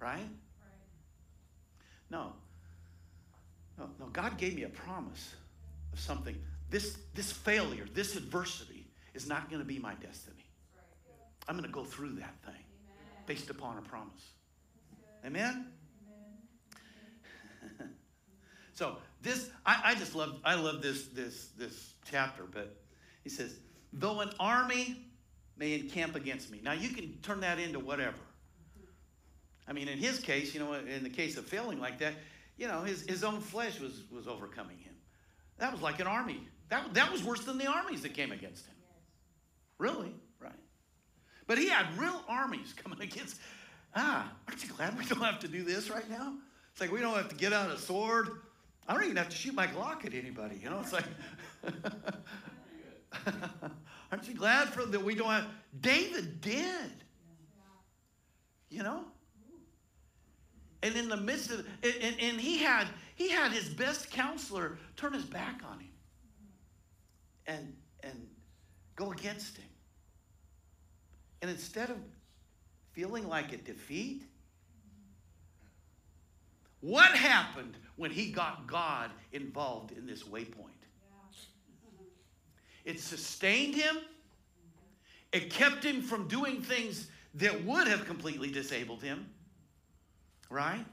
[0.00, 0.18] Right?
[0.18, 0.28] right?
[2.10, 2.32] No.
[3.78, 5.34] No, no, God gave me a promise
[5.92, 6.36] of something.
[6.70, 10.44] This, this failure, this adversity is not going to be my destiny.
[11.48, 13.24] I'm going to go through that thing Amen.
[13.26, 14.32] based upon a promise.
[15.24, 15.66] Amen?
[18.74, 22.76] So this, I, I just love, I love this, this, this chapter, but
[23.22, 23.56] he says,
[23.92, 24.96] though an army
[25.56, 26.60] may encamp against me.
[26.62, 28.18] Now you can turn that into whatever.
[29.66, 32.14] I mean, in his case, you know, in the case of failing like that,
[32.58, 34.94] you know, his, his own flesh was, was overcoming him.
[35.58, 36.46] That was like an army.
[36.68, 38.74] That, that was worse than the armies that came against him.
[39.78, 40.52] Really, right?
[41.46, 43.38] But he had real armies coming against.
[43.94, 46.34] Ah, aren't you glad we don't have to do this right now?
[46.72, 48.30] It's like we don't have to get out a sword
[48.86, 50.60] I don't even have to shoot my Glock at anybody.
[50.62, 51.04] You know, it's like,
[54.12, 55.46] aren't you glad for that we don't have?
[55.80, 56.92] David did.
[58.68, 59.04] You know.
[60.82, 65.14] And in the midst of, and, and he had he had his best counselor turn
[65.14, 65.92] his back on him,
[67.46, 68.26] and and
[68.94, 69.68] go against him.
[71.40, 71.96] And instead of
[72.92, 74.24] feeling like a defeat,
[76.84, 80.68] what happened when he got God involved in this waypoint?
[82.84, 83.96] It sustained him.
[85.32, 89.26] It kept him from doing things that would have completely disabled him.
[90.50, 90.84] Right?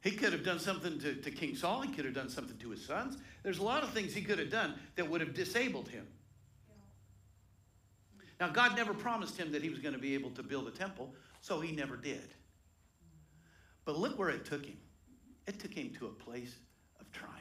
[0.00, 1.80] He could have done something to, to King Saul.
[1.80, 3.18] He could have done something to his sons.
[3.42, 6.06] There's a lot of things he could have done that would have disabled him.
[8.38, 10.70] Now, God never promised him that he was going to be able to build a
[10.70, 12.32] temple, so he never did.
[13.84, 14.76] But look where it took him.
[15.46, 16.56] It took him to a place
[17.00, 17.38] of triumph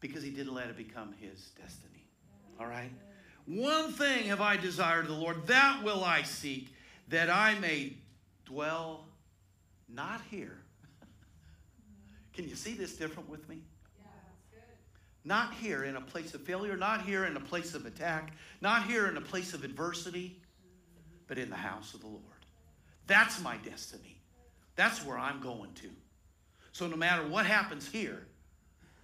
[0.00, 2.06] because he didn't let it become his destiny.
[2.58, 2.90] All right?
[3.46, 6.74] One thing have I desired the Lord, that will I seek,
[7.08, 7.94] that I may
[8.44, 9.04] dwell
[9.88, 10.58] not here.
[12.32, 13.62] Can you see this different with me?
[15.24, 18.84] Not here in a place of failure, not here in a place of attack, not
[18.84, 20.40] here in a place of adversity,
[21.26, 22.22] but in the house of the Lord.
[23.08, 24.20] That's my destiny.
[24.76, 25.88] That's where I'm going to.
[26.76, 28.26] So no matter what happens here,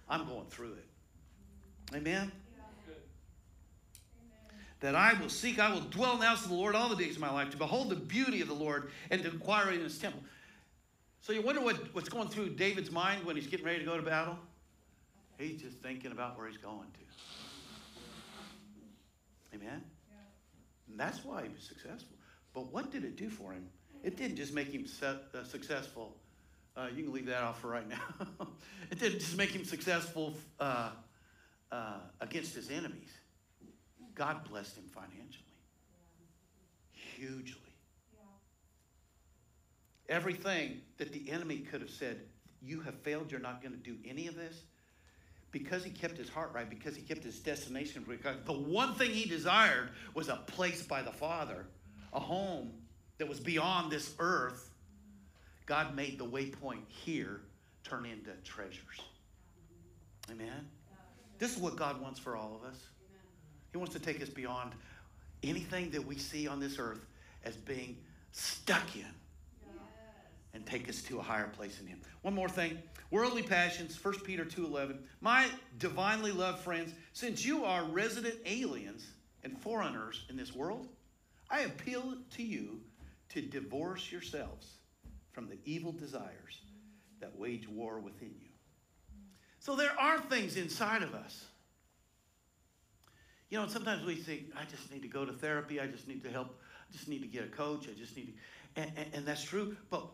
[0.07, 0.85] I'm going through it.
[1.95, 2.31] Amen?
[4.81, 6.95] that I will seek, I will dwell in the house of the Lord all the
[6.95, 9.79] days of my life, to behold the beauty of the Lord and to inquire in
[9.79, 10.21] his temple.
[11.21, 13.97] So you wonder what, what's going through David's mind when he's getting ready to go
[13.97, 14.37] to battle?
[15.39, 16.89] He's just thinking about where he's going
[19.51, 19.55] to.
[19.55, 19.81] Amen?
[20.91, 22.17] And that's why he was successful.
[22.53, 23.65] But what did it do for him?
[24.03, 26.17] It didn't just make him uh, successful.
[26.75, 28.27] Uh, you can leave that off for right now.
[28.91, 30.89] it didn't just make him successful uh,
[31.71, 33.11] uh, against his enemies.
[34.15, 35.43] God blessed him financially,
[36.91, 37.59] hugely.
[40.09, 42.21] Everything that the enemy could have said,
[42.61, 44.63] You have failed, you're not going to do any of this.
[45.51, 49.11] Because he kept his heart right, because he kept his destination, because the one thing
[49.11, 51.67] he desired was a place by the Father,
[52.11, 52.71] a home
[53.19, 54.71] that was beyond this earth.
[55.65, 57.41] God made the waypoint here
[57.83, 59.01] turn into treasures.
[60.29, 60.67] Amen?
[61.39, 62.77] This is what God wants for all of us.
[63.71, 64.71] He wants to take us beyond
[65.41, 67.05] anything that we see on this earth
[67.43, 67.97] as being
[68.31, 69.05] stuck in
[70.53, 71.99] and take us to a higher place in him.
[72.21, 72.77] One more thing.
[73.09, 74.99] Worldly passions, 1 Peter 2:11.
[75.19, 75.49] My
[75.79, 79.05] divinely loved friends, since you are resident aliens
[79.43, 80.87] and foreigners in this world,
[81.49, 82.81] I appeal to you
[83.29, 84.77] to divorce yourselves
[85.33, 86.61] from the evil desires
[87.19, 88.49] that wage war within you.
[89.59, 91.45] So there are things inside of us
[93.53, 95.79] you know, sometimes we think, I just need to go to therapy.
[95.79, 96.59] I just need to help.
[96.89, 97.87] I just need to get a coach.
[97.87, 98.33] I just need
[98.75, 98.81] to.
[98.81, 99.77] And, and, and that's true.
[99.91, 100.07] But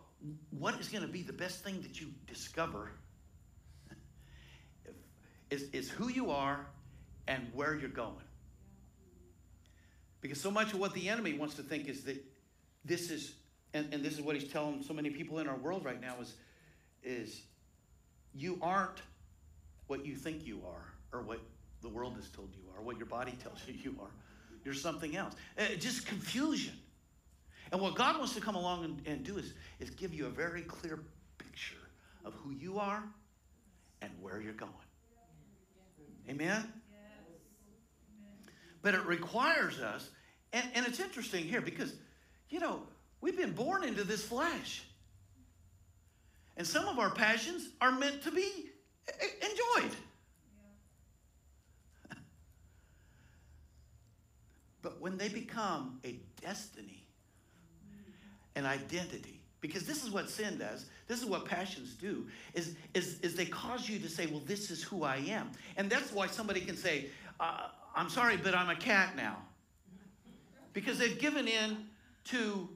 [0.49, 2.91] what is going to be the best thing that you discover
[5.49, 6.67] is, is who you are
[7.29, 8.27] and where you're going.
[10.19, 12.21] Because so much of what the enemy wants to think is that
[12.83, 13.35] this is,
[13.73, 16.15] and, and this is what he's telling so many people in our world right now
[16.21, 16.33] is,
[17.03, 17.41] is
[18.33, 19.01] you aren't
[19.87, 21.39] what you think you are or what
[21.81, 24.11] the world has told you are, what your body tells you you are.
[24.65, 25.35] You're something else.
[25.57, 26.73] Uh, just confusion.
[27.71, 30.29] And what God wants to come along and, and do is, is give you a
[30.29, 30.99] very clear
[31.37, 31.75] picture
[32.25, 33.03] of who you are
[34.01, 34.71] and where you're going.
[36.29, 36.73] Amen?
[38.81, 40.09] But it requires us,
[40.53, 41.93] and, and it's interesting here because,
[42.49, 42.83] you know,
[43.21, 44.83] we've been born into this flesh.
[46.57, 48.69] And some of our passions are meant to be
[49.41, 49.95] enjoyed.
[54.81, 57.05] But when they become a destiny,
[58.55, 63.19] an identity, because this is what sin does, this is what passions do, is, is,
[63.19, 65.51] is they cause you to say, well, this is who I am.
[65.75, 67.07] And that's why somebody can say,
[67.39, 69.37] uh, I'm sorry, but I'm a cat now.
[70.71, 71.85] Because they've given in
[72.25, 72.69] to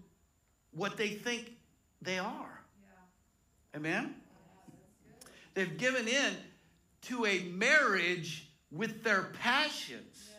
[0.75, 1.51] what they think
[2.01, 2.62] they are.
[2.81, 3.77] Yeah.
[3.77, 4.15] Amen?
[5.53, 6.33] They've given in
[7.03, 10.29] to a marriage with their passions.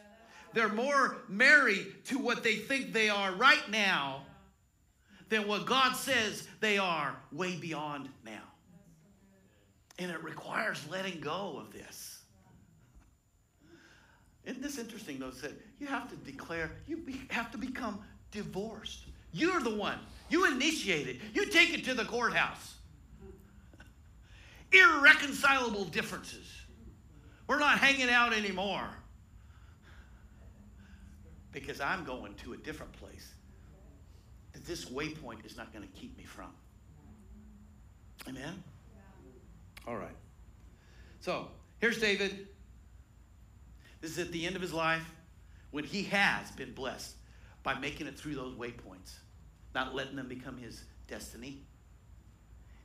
[0.53, 4.23] They're more married to what they think they are right now
[5.29, 8.43] than what God says they are way beyond now.
[9.99, 12.21] And it requires letting go of this.
[14.45, 15.31] Isn't this interesting, though?
[15.31, 19.05] That you have to declare, you have to become divorced.
[19.35, 19.99] You're the one.
[20.31, 21.17] You initiate it.
[21.35, 22.77] You take it to the courthouse.
[24.73, 26.47] Irreconcilable differences.
[27.47, 28.89] We're not hanging out anymore
[31.53, 33.35] because I'm going to a different place
[34.53, 36.51] that this waypoint is not going to keep me from.
[38.29, 38.63] Amen?
[39.87, 40.17] All right.
[41.21, 41.49] So
[41.81, 42.49] here's David.
[44.01, 45.05] This is at the end of his life
[45.73, 47.17] when he has been blessed
[47.65, 49.15] by making it through those waypoints,
[49.75, 51.63] not letting them become his destiny.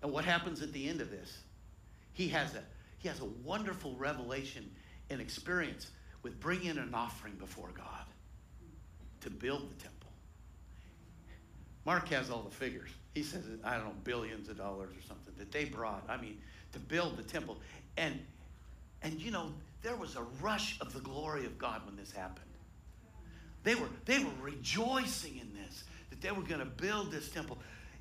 [0.02, 1.38] And what happens at the end of this?
[2.13, 2.63] He has a
[2.97, 4.69] he has a wonderful revelation
[5.10, 5.89] and experience
[6.21, 8.06] with bringing an offering before God
[9.21, 10.10] to build the temple.
[11.86, 12.89] Mark has all the figures.
[13.15, 16.04] He says, I don't know, billions of dollars or something that they brought.
[16.10, 16.39] I mean,
[16.73, 17.58] to build the temple.
[17.97, 18.19] And
[19.02, 22.45] and you know, there was a rush of the glory of God when this happened.
[23.63, 25.83] They were they were rejoicing in this,
[26.21, 27.57] they were going to build this temple.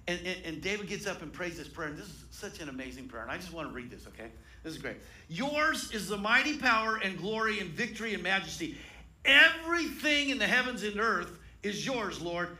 [0.06, 2.70] And, and, and, David gets up and prays this prayer, and this is such an
[2.70, 3.22] amazing prayer.
[3.22, 4.30] And I just want to read this, okay?
[4.62, 4.96] This is great.
[5.28, 8.78] Yours is the mighty power and glory and victory and majesty.
[9.26, 12.56] Everything in the heavens and earth is yours, Lord.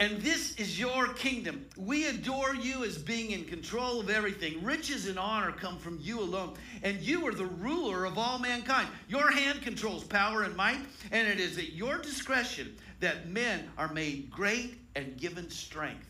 [0.00, 1.66] And this is your kingdom.
[1.76, 4.62] We adore you as being in control of everything.
[4.62, 6.54] Riches and honor come from you alone.
[6.84, 8.88] And you are the ruler of all mankind.
[9.08, 10.78] Your hand controls power and might,
[11.10, 16.06] and it is at your discretion that men are made great and given strength.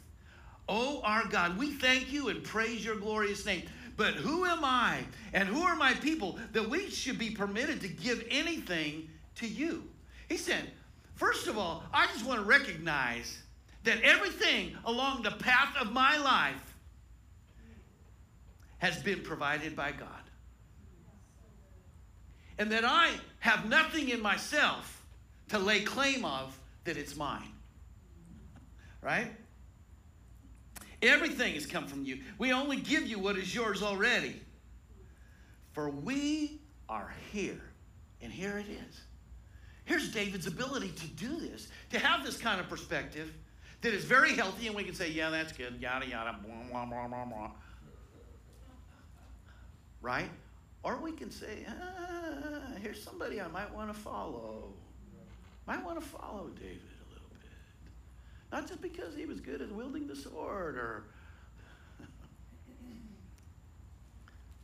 [0.69, 3.63] Oh, our God, we thank you and praise your glorious name.
[3.97, 4.99] But who am I
[5.33, 9.85] and who are my people that we should be permitted to give anything to you.
[10.29, 10.71] He said,
[11.15, 13.39] First of all, I just want to recognize
[13.89, 16.75] that everything along the path of my life
[18.77, 20.09] has been provided by God.
[22.59, 25.03] And that I have nothing in myself
[25.49, 27.51] to lay claim of that it's mine.
[29.01, 29.33] Right?
[31.01, 32.19] Everything has come from you.
[32.37, 34.39] We only give you what is yours already.
[35.73, 36.61] For we
[36.91, 37.63] are here.
[38.21, 39.01] And here it is.
[39.87, 43.33] Here's David's ability to do this, to have this kind of perspective
[43.81, 47.07] that is very healthy, and we can say, yeah, that's good, yada, yada, blah, blah,
[47.07, 47.51] blah, blah,
[50.01, 50.31] Right?
[50.83, 54.73] Or we can say, ah, here's somebody I might want to follow.
[55.67, 57.51] Might want to follow David a little bit.
[58.53, 61.05] Not just because he was good at wielding the sword or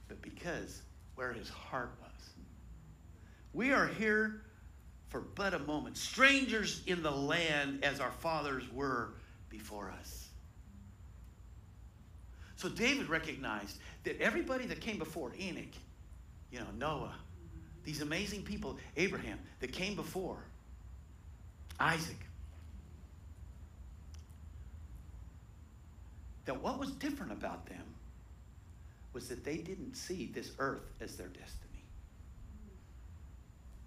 [0.09, 0.83] but because
[1.17, 2.11] where his heart was.
[3.53, 4.43] We are here
[5.15, 9.11] for but a moment, strangers in the land as our fathers were
[9.49, 10.31] before us.
[12.57, 15.73] So David recognized that everybody that came before Enoch,
[16.51, 17.15] you know, Noah,
[17.85, 20.39] these amazing people, Abraham, that came before,
[21.79, 22.19] Isaac,
[26.45, 27.85] that what was different about them
[29.13, 31.85] was that they didn't see this earth as their destiny.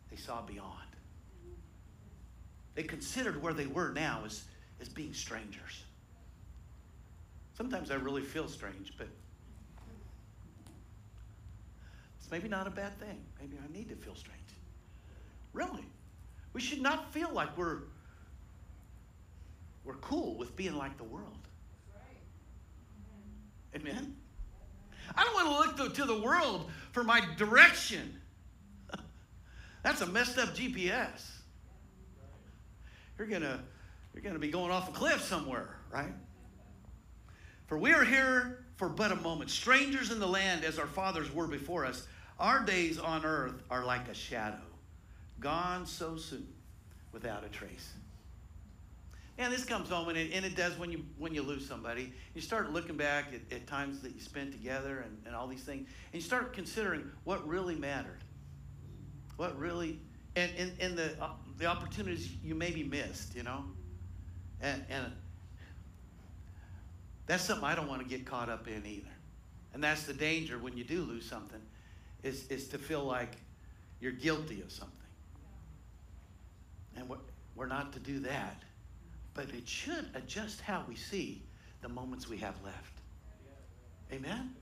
[0.09, 0.88] They saw beyond.
[2.78, 4.43] They considered where they were now as,
[4.80, 5.84] as being strangers.
[7.55, 9.07] Sometimes I really feel strange, but
[12.19, 13.19] it's maybe not a bad thing.
[13.41, 14.39] Maybe I need to feel strange.
[15.53, 15.86] Really.
[16.53, 17.80] We should not feel like we're
[19.84, 21.47] we're cool with being like the world.
[23.75, 24.15] Amen.
[25.15, 28.21] I don't want to look to, to the world for my direction.
[29.84, 31.36] That's a messed up GPS.
[33.18, 33.63] You're gonna
[34.13, 36.13] you're gonna be going off a cliff somewhere, right?
[37.68, 41.34] For we are here for but a moment, strangers in the land as our fathers
[41.34, 42.07] were before us.
[42.39, 44.61] Our days on earth are like a shadow,
[45.39, 46.47] gone so soon,
[47.11, 47.93] without a trace.
[49.39, 52.13] And this comes home, and it, and it does when you when you lose somebody.
[52.36, 55.63] You start looking back at, at times that you spent together and, and all these
[55.63, 58.20] things, and you start considering what really mattered.
[59.36, 59.99] What really,
[60.38, 63.63] and, and, and the, uh, the opportunities you maybe missed, you know?
[64.61, 65.05] And, and
[67.25, 69.07] that's something I don't want to get caught up in either.
[69.73, 71.61] And that's the danger when you do lose something,
[72.23, 73.35] is, is to feel like
[73.99, 74.95] you're guilty of something.
[76.95, 77.17] And we're,
[77.55, 78.63] we're not to do that
[79.38, 81.43] but it should adjust how we see
[81.81, 82.93] the moments we have left.
[84.11, 84.55] Amen?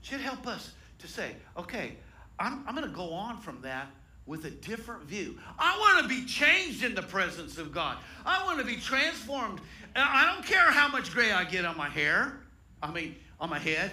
[0.00, 1.98] Should help us to say, okay,
[2.38, 3.88] I'm, I'm going to go on from that
[4.26, 5.38] with a different view.
[5.58, 7.98] I want to be changed in the presence of God.
[8.24, 9.60] I want to be transformed.
[9.94, 12.40] I don't care how much gray I get on my hair.
[12.82, 13.92] I mean, on my head,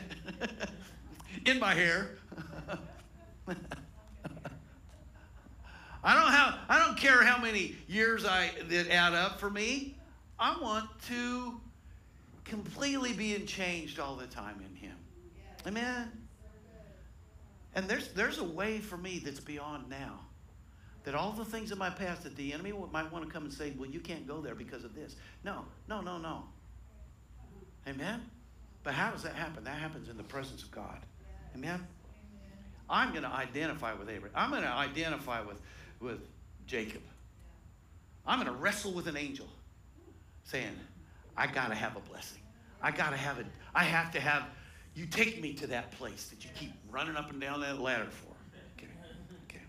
[1.46, 2.12] in my hair.
[6.04, 9.98] I don't have, I don't care how many years I that add up for me.
[10.40, 11.62] I want to
[12.44, 14.96] completely being changed all the time in Him.
[15.68, 16.21] Amen.
[17.76, 20.20] And there's there's a way for me that's beyond now.
[21.04, 23.54] That all the things in my past that the enemy might want to come and
[23.54, 25.16] say, well, you can't go there because of this.
[25.44, 26.44] No, no, no, no.
[27.88, 28.22] Amen.
[28.84, 29.64] But how does that happen?
[29.64, 31.00] That happens in the presence of God.
[31.56, 31.86] Amen.
[32.90, 34.32] I'm going to identify with Abraham.
[34.36, 35.62] I'm going to identify with,
[36.00, 36.20] with
[36.68, 37.02] Jacob.
[38.26, 39.48] I'm going to wrestle with an angel
[40.44, 40.78] saying,
[41.38, 42.42] I got to have a blessing.
[42.82, 43.46] I got to have it.
[43.74, 44.44] I have to have,
[44.96, 48.10] you take me to that place that you keep running up and down that ladder
[48.10, 48.34] for.
[48.78, 48.92] Okay.
[49.50, 49.64] Okay.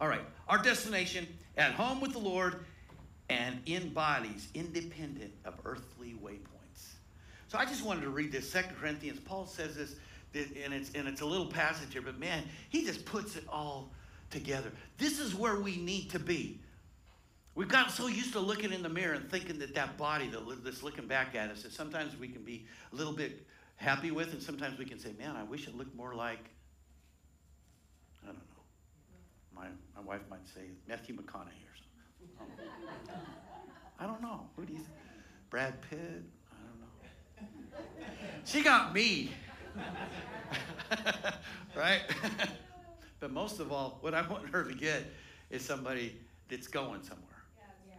[0.00, 0.22] All right.
[0.48, 1.26] Our destination
[1.56, 2.64] at home with the Lord
[3.28, 6.92] and in bodies independent of earthly waypoints.
[7.48, 8.50] So I just wanted to read this.
[8.50, 9.96] Second Corinthians, Paul says this,
[10.34, 13.90] and it's, and it's a little passage here, but man, he just puts it all
[14.30, 14.72] together.
[14.98, 16.60] This is where we need to be.
[17.54, 20.28] We've gotten so used to looking in the mirror and thinking that that body
[20.64, 23.46] that's looking back at us, that sometimes we can be a little bit
[23.84, 26.48] happy with, and sometimes we can say, man, I wish it looked more like,
[28.22, 28.40] I don't know.
[29.54, 31.92] My, my wife might say Matthew McConaughey or something.
[34.00, 34.48] I don't know.
[34.56, 34.88] Who do you think?
[35.50, 35.98] Brad Pitt?
[36.00, 36.88] I don't know.
[38.44, 39.32] She got me.
[41.76, 42.00] right?
[43.20, 45.04] but most of all, what I want her to get
[45.50, 46.18] is somebody
[46.48, 47.44] that's going somewhere.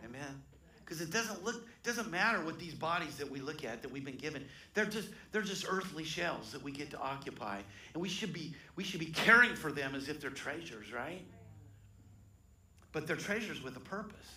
[0.04, 0.42] Amen.
[0.86, 4.06] Because it doesn't look, doesn't matter what these bodies that we look at that we've
[4.06, 4.46] been given.
[4.76, 7.62] They're just, they're just earthly shells that we get to occupy.
[7.94, 11.26] And we should be, we should be caring for them as if they're treasures, right?
[12.92, 14.36] But they're treasures with a purpose.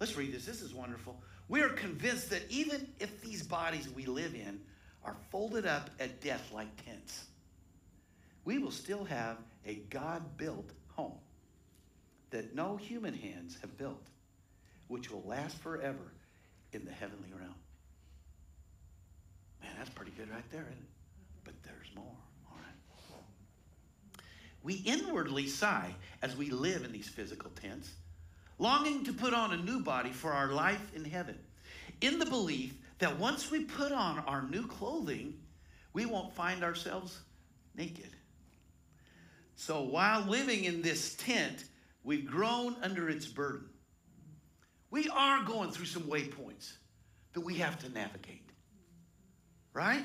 [0.00, 0.46] Let's read this.
[0.46, 1.20] This is wonderful.
[1.48, 4.60] We are convinced that even if these bodies we live in
[5.04, 7.26] are folded up at death like tents,
[8.44, 11.18] we will still have a God built home
[12.30, 14.06] that no human hands have built,
[14.88, 16.12] which will last forever
[16.72, 17.54] in the heavenly realm.
[19.62, 21.44] Man, that's pretty good right there, isn't it?
[21.44, 22.04] But there's more.
[22.50, 24.22] All right.
[24.62, 27.92] We inwardly sigh as we live in these physical tents
[28.58, 31.38] longing to put on a new body for our life in heaven,
[32.00, 35.34] in the belief that once we put on our new clothing,
[35.92, 37.20] we won't find ourselves
[37.74, 38.10] naked.
[39.56, 41.64] So while living in this tent,
[42.04, 43.68] we've grown under its burden.
[44.96, 46.72] We are going through some waypoints
[47.34, 48.48] that we have to navigate,
[49.74, 50.02] right?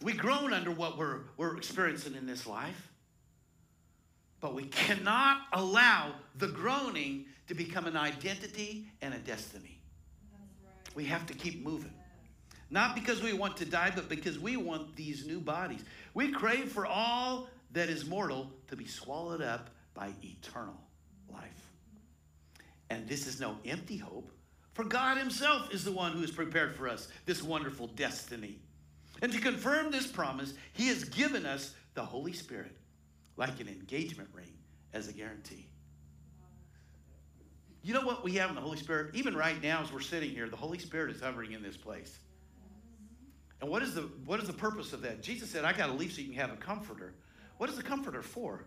[0.00, 2.88] We groan under what we're, we're experiencing in this life.
[4.38, 9.82] But we cannot allow the groaning to become an identity and a destiny.
[10.32, 10.94] Right.
[10.94, 11.92] We have to keep moving.
[12.70, 15.80] Not because we want to die, but because we want these new bodies.
[16.14, 20.80] We crave for all that is mortal to be swallowed up by eternal
[21.28, 21.59] life.
[22.90, 24.30] And this is no empty hope,
[24.74, 28.58] for God Himself is the one who has prepared for us this wonderful destiny.
[29.22, 32.76] And to confirm this promise, He has given us the Holy Spirit
[33.36, 34.52] like an engagement ring
[34.92, 35.66] as a guarantee.
[37.82, 39.14] You know what we have in the Holy Spirit?
[39.14, 42.18] Even right now, as we're sitting here, the Holy Spirit is hovering in this place.
[43.60, 45.22] And what is the what is the purpose of that?
[45.22, 47.14] Jesus said, I got to leave so you can have a comforter.
[47.58, 48.64] What is the comforter for?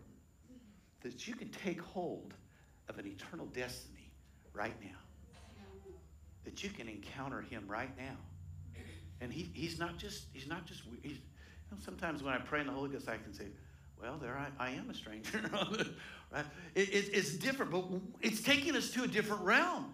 [1.01, 2.33] That you can take hold
[2.89, 4.02] of an eternal destiny
[4.53, 4.89] right now.
[6.45, 8.17] That you can encounter him right now.
[9.21, 11.17] And he, he's not just, he's not just, he's, you
[11.71, 13.45] know, sometimes when I pray in the Holy Ghost, I can say,
[14.01, 15.41] well, there I, I am a stranger.
[16.31, 16.45] right?
[16.75, 17.85] It, it, it's different, but
[18.21, 19.93] it's taking us to a different realm.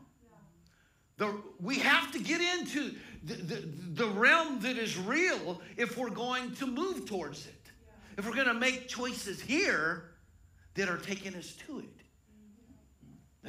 [1.18, 3.56] The, we have to get into the, the,
[3.94, 7.54] the, realm that is real if we're going to move towards it.
[8.18, 10.12] If we're going to make choices here
[10.76, 11.99] that are taking us to it.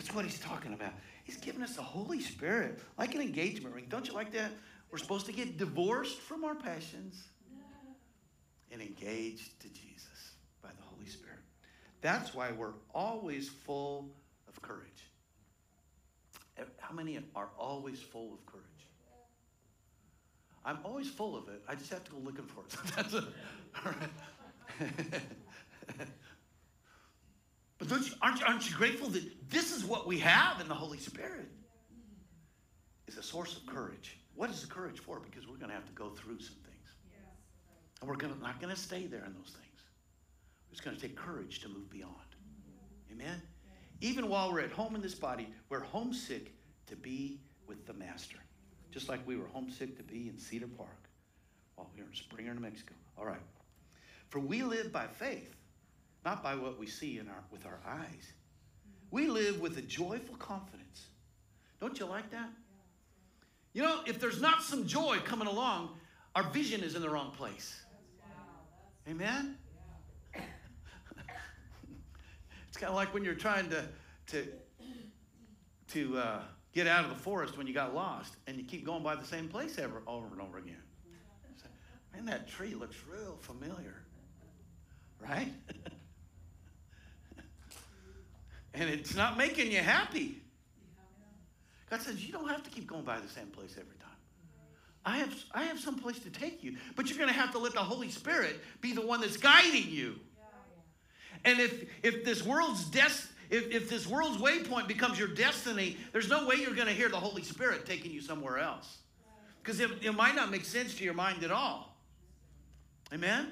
[0.00, 0.94] That's what he's talking about.
[1.24, 3.84] He's given us the Holy Spirit, like an engagement ring.
[3.90, 4.50] Don't you like that?
[4.90, 7.22] We're supposed to get divorced from our passions
[8.72, 10.32] and engaged to Jesus.
[10.62, 11.40] By the Holy Spirit.
[12.00, 14.08] That's why we're always full
[14.48, 15.10] of courage.
[16.56, 18.64] Eh, how many are always full of courage?
[20.64, 21.62] I'm always full of it.
[21.68, 23.12] I just have to go looking for it.
[23.84, 23.92] All
[24.80, 25.20] right.
[27.80, 30.68] but don't you, aren't, you, aren't you grateful that this is what we have in
[30.68, 31.48] the Holy Spirit?
[33.08, 34.18] Is a source of courage.
[34.36, 35.18] What is the courage for?
[35.18, 36.94] Because we're going to have to go through some things.
[38.00, 39.80] And we're gonna, not going to stay there in those things.
[40.70, 42.14] It's going to take courage to move beyond.
[43.10, 43.40] Amen?
[44.02, 46.52] Even while we're at home in this body, we're homesick
[46.86, 48.38] to be with the Master.
[48.90, 51.08] Just like we were homesick to be in Cedar Park
[51.76, 52.94] while we were in Springer, New Mexico.
[53.18, 53.40] All right.
[54.28, 55.54] For we live by faith,
[56.24, 58.32] not by what we see in our, with our eyes.
[59.10, 61.08] We live with a joyful confidence.
[61.80, 62.48] Don't you like that?
[63.72, 65.90] You know, if there's not some joy coming along,
[66.34, 67.82] our vision is in the wrong place.
[69.08, 69.56] Amen?
[72.68, 73.84] It's kind of like when you're trying to,
[74.28, 74.46] to,
[75.88, 76.42] to uh,
[76.72, 79.24] get out of the forest when you got lost and you keep going by the
[79.24, 80.76] same place ever, over and over again.
[82.12, 84.02] Man, that tree looks real familiar,
[85.20, 85.52] right?
[88.74, 90.40] and it's not making you happy.
[91.90, 94.10] God says you don't have to keep going by the same place every time.
[95.04, 97.58] I have, I have some place to take you, but you're going to have to
[97.58, 100.16] let the Holy Spirit be the one that's guiding you.
[101.44, 106.28] And if if this world's des- if, if this world's waypoint becomes your destiny, there's
[106.28, 108.98] no way you're going to hear the Holy Spirit taking you somewhere else.
[109.62, 111.96] Because it, it might not make sense to your mind at all.
[113.12, 113.48] Amen?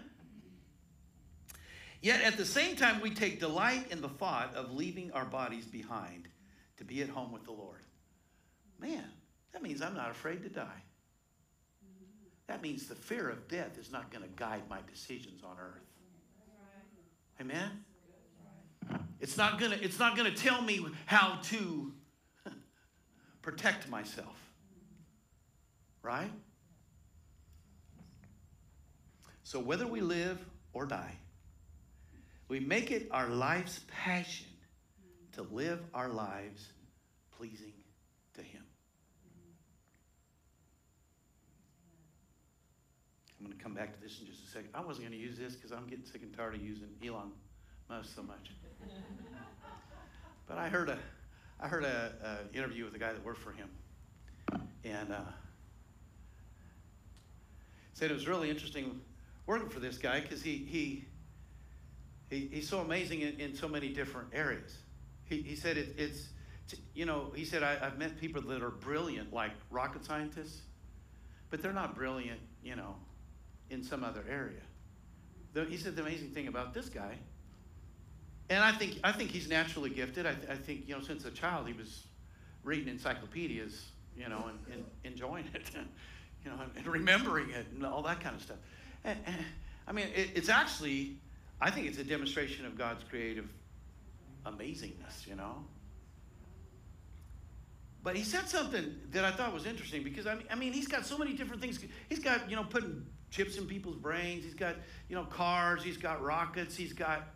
[2.01, 5.67] Yet at the same time, we take delight in the thought of leaving our bodies
[5.67, 6.29] behind
[6.77, 7.81] to be at home with the Lord.
[8.79, 9.05] Man,
[9.53, 10.83] that means I'm not afraid to die.
[12.47, 15.83] That means the fear of death is not going to guide my decisions on earth.
[17.41, 17.85] Amen?
[19.21, 21.93] It's not gonna, it's not gonna tell me how to
[23.43, 24.37] protect myself.
[26.03, 26.31] Right?
[29.43, 30.39] So whether we live
[30.73, 31.17] or die,
[32.49, 34.47] we make it our life's passion
[35.33, 36.73] to live our lives
[37.37, 37.73] pleasing
[38.35, 38.63] to Him.
[43.39, 44.71] I'm going to come back to this in just a second.
[44.75, 47.31] I wasn't going to use this because I'm getting sick and tired of using Elon
[47.89, 48.51] Musk so much.
[50.49, 50.99] but I heard a,
[51.61, 52.13] I heard a,
[52.53, 53.69] a interview with a guy that worked for him,
[54.83, 55.21] and uh,
[57.93, 59.01] said it was really interesting
[59.47, 61.05] working for this guy because he, he
[62.31, 64.79] he he's so amazing in, in so many different areas.
[65.25, 66.29] He, he said it, it's
[66.95, 70.63] you know he said I, I've met people that are brilliant like rocket scientists,
[71.51, 72.97] but they're not brilliant you know
[73.71, 74.61] in some other area.
[75.55, 77.17] The, he said the amazing thing about this guy
[78.51, 80.27] and I think I think he's naturally gifted.
[80.27, 82.05] I, th- I, think you know since a child he was
[82.65, 85.71] reading encyclopedias, you know, and, and enjoying it,
[86.45, 88.59] you know, and remembering it and all that kind of stuff.
[89.05, 89.19] And,
[89.87, 91.17] I mean, it, it's actually,
[91.61, 93.49] I think it's a demonstration of God's creative
[94.47, 95.65] amazingness, you know.
[98.03, 100.89] But he said something that I thought was interesting because I mean, I mean, he's
[100.89, 101.79] got so many different things.
[102.09, 104.45] He's got you know putting chips in people's brains.
[104.45, 104.77] He's got
[105.09, 105.83] you know cars.
[105.83, 106.77] He's got rockets.
[106.77, 107.29] He's got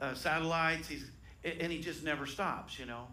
[0.00, 0.88] uh, satellites.
[0.88, 1.10] He's
[1.44, 3.06] and he just never stops, you know.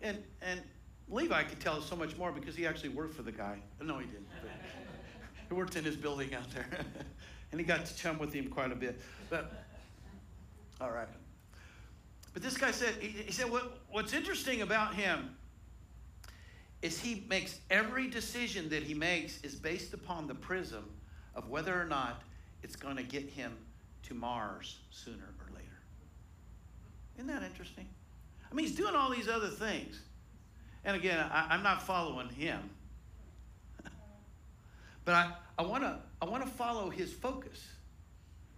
[0.00, 0.60] And and
[1.08, 3.58] Levi could tell us so much more because he actually worked for the guy.
[3.80, 4.26] No, he didn't.
[5.48, 6.66] he worked in his building out there,
[7.52, 9.00] and he got to chum with him quite a bit.
[9.30, 9.52] But
[10.80, 11.08] all right.
[12.32, 15.36] But this guy said he, said what what's interesting about him
[16.80, 20.84] is he makes every decision that he makes is based upon the prism
[21.34, 22.22] of whether or not
[22.62, 23.52] it's going to get him
[24.04, 25.66] to Mars sooner or later.
[27.16, 27.86] isn't that interesting?
[28.50, 30.00] I mean, he's doing all these other things.
[30.84, 32.70] And again, I, am not following him.
[35.04, 37.66] But I, I want to I wanna follow his focus.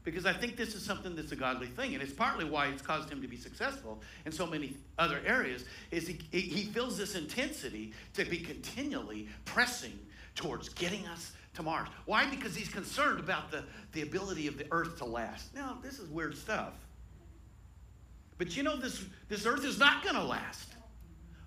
[0.04, 1.94] Because I think this is something that's a godly thing.
[1.94, 5.64] And it's partly why it's caused him to be successful in so many other areas,
[5.90, 9.98] is he, he feels this intensity to be continually pressing
[10.34, 11.88] towards getting us to Mars.
[12.04, 12.28] Why?
[12.28, 15.54] Because he's concerned about the, the ability of the earth to last.
[15.54, 16.74] Now, this is weird stuff.
[18.36, 20.68] But you know, this, this earth is not going to last.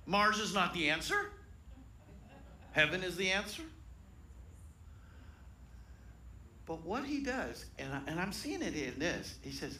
[0.05, 1.31] Mars is not the answer,
[2.71, 3.63] heaven is the answer.
[6.67, 9.79] But what he does, and, I, and I'm seeing it in this, he says,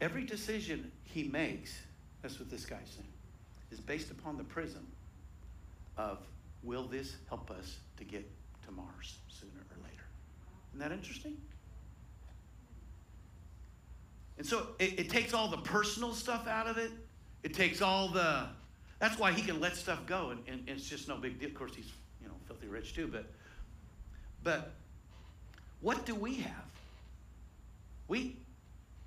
[0.00, 1.76] every decision he makes,
[2.22, 3.08] that's what this guy's saying,
[3.72, 4.86] is based upon the prism
[5.98, 6.18] of
[6.62, 8.30] will this help us to get
[8.64, 10.04] to Mars sooner or later?
[10.70, 11.36] Isn't that interesting?
[14.38, 16.92] And so it, it takes all the personal stuff out of it.
[17.42, 18.46] It takes all the,
[19.00, 21.48] that's why he can let stuff go and, and, and it's just no big deal.
[21.48, 21.92] Of course, he's,
[22.22, 23.32] you know, filthy rich too, but,
[24.44, 24.74] but
[25.84, 26.64] what do we have?
[28.08, 28.38] We,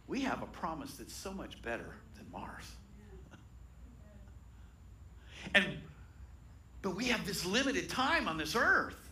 [0.06, 2.72] we have a promise that's so much better than Mars.
[5.56, 5.66] and,
[6.84, 9.10] but we have this limited time on this earth.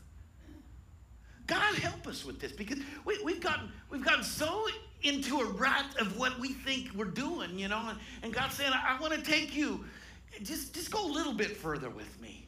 [1.48, 4.68] God help us with this because we, we've gotten we've gotten so
[5.02, 7.84] into a rut of what we think we're doing, you know.
[7.90, 9.84] And, and God's saying, I, I want to take you,
[10.44, 12.45] just, just go a little bit further with me.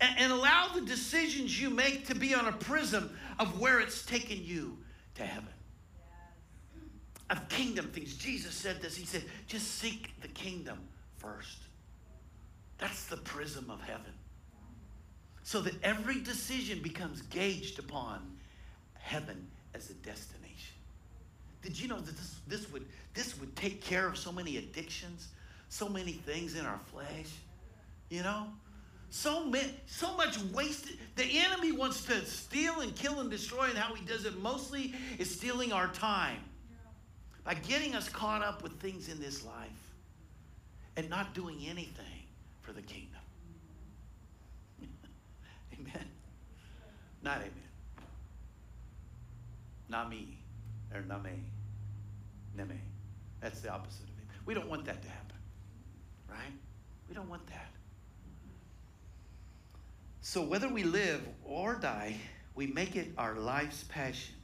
[0.00, 4.04] And, and allow the decisions you make to be on a prism of where it's
[4.04, 4.76] taken you
[5.14, 5.48] to heaven.
[7.30, 8.14] Of kingdom things.
[8.16, 8.96] Jesus said this.
[8.96, 10.78] He said, just seek the kingdom
[11.16, 11.58] first.
[12.78, 14.12] That's the prism of heaven.
[15.42, 18.36] So that every decision becomes gauged upon
[18.94, 20.74] heaven as a destination.
[21.62, 22.84] Did you know that this, this, would,
[23.14, 25.28] this would take care of so many addictions,
[25.68, 27.30] so many things in our flesh?
[28.08, 28.48] You know?
[29.10, 30.98] So, many, so much wasted.
[31.14, 34.94] The enemy wants to steal and kill and destroy, and how he does it mostly
[35.18, 36.38] is stealing our time
[37.44, 39.94] by getting us caught up with things in this life
[40.96, 42.24] and not doing anything
[42.60, 43.20] for the kingdom.
[45.72, 46.04] amen.
[47.22, 47.52] Not amen.
[49.88, 50.38] Not me
[50.92, 51.30] or not me.
[52.56, 52.76] Neme.
[53.40, 54.24] That's the opposite of it.
[54.44, 55.36] We don't want that to happen,
[56.28, 56.52] right?
[57.08, 57.75] We don't want that.
[60.28, 62.16] So whether we live or die,
[62.56, 64.34] we make it our life's passion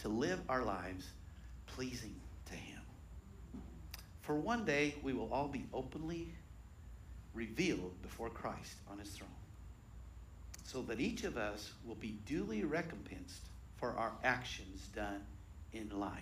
[0.00, 1.06] to live our lives
[1.66, 2.14] pleasing
[2.44, 2.82] to Him.
[4.20, 6.34] For one day, we will all be openly
[7.32, 9.30] revealed before Christ on His throne,
[10.64, 13.46] so that each of us will be duly recompensed
[13.76, 15.24] for our actions done
[15.72, 16.12] in life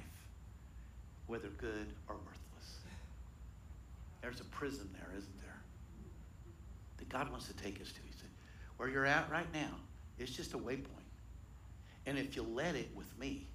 [1.26, 2.78] whether good or worthless.
[4.22, 5.58] There's a prison there, isn't there?
[6.98, 8.03] That God wants to take us to.
[8.76, 9.76] Where you're at right now,
[10.18, 10.88] it's just a waypoint.
[12.06, 13.46] And if you let it with me,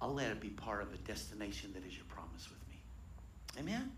[0.00, 2.80] I'll let it be part of a destination that is your promise with me.
[3.58, 3.92] Amen?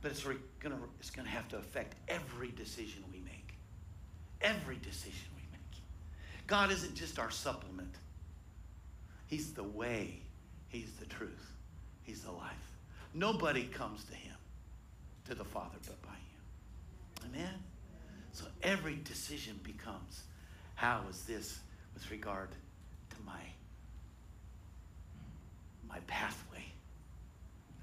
[0.00, 3.54] But it's going to it's to have to affect every decision we make.
[4.40, 5.80] Every decision we make.
[6.46, 7.94] God isn't just our supplement.
[9.26, 10.20] He's the way,
[10.68, 11.52] He's the truth,
[12.04, 12.52] He's the life.
[13.14, 14.36] Nobody comes to Him
[15.28, 16.25] to the Father but by you.
[17.26, 17.54] Amen?
[18.32, 20.24] So every decision becomes
[20.74, 21.58] how is this
[21.94, 23.40] with regard to my
[25.88, 26.64] my pathway.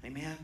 [0.04, 0.36] Amen?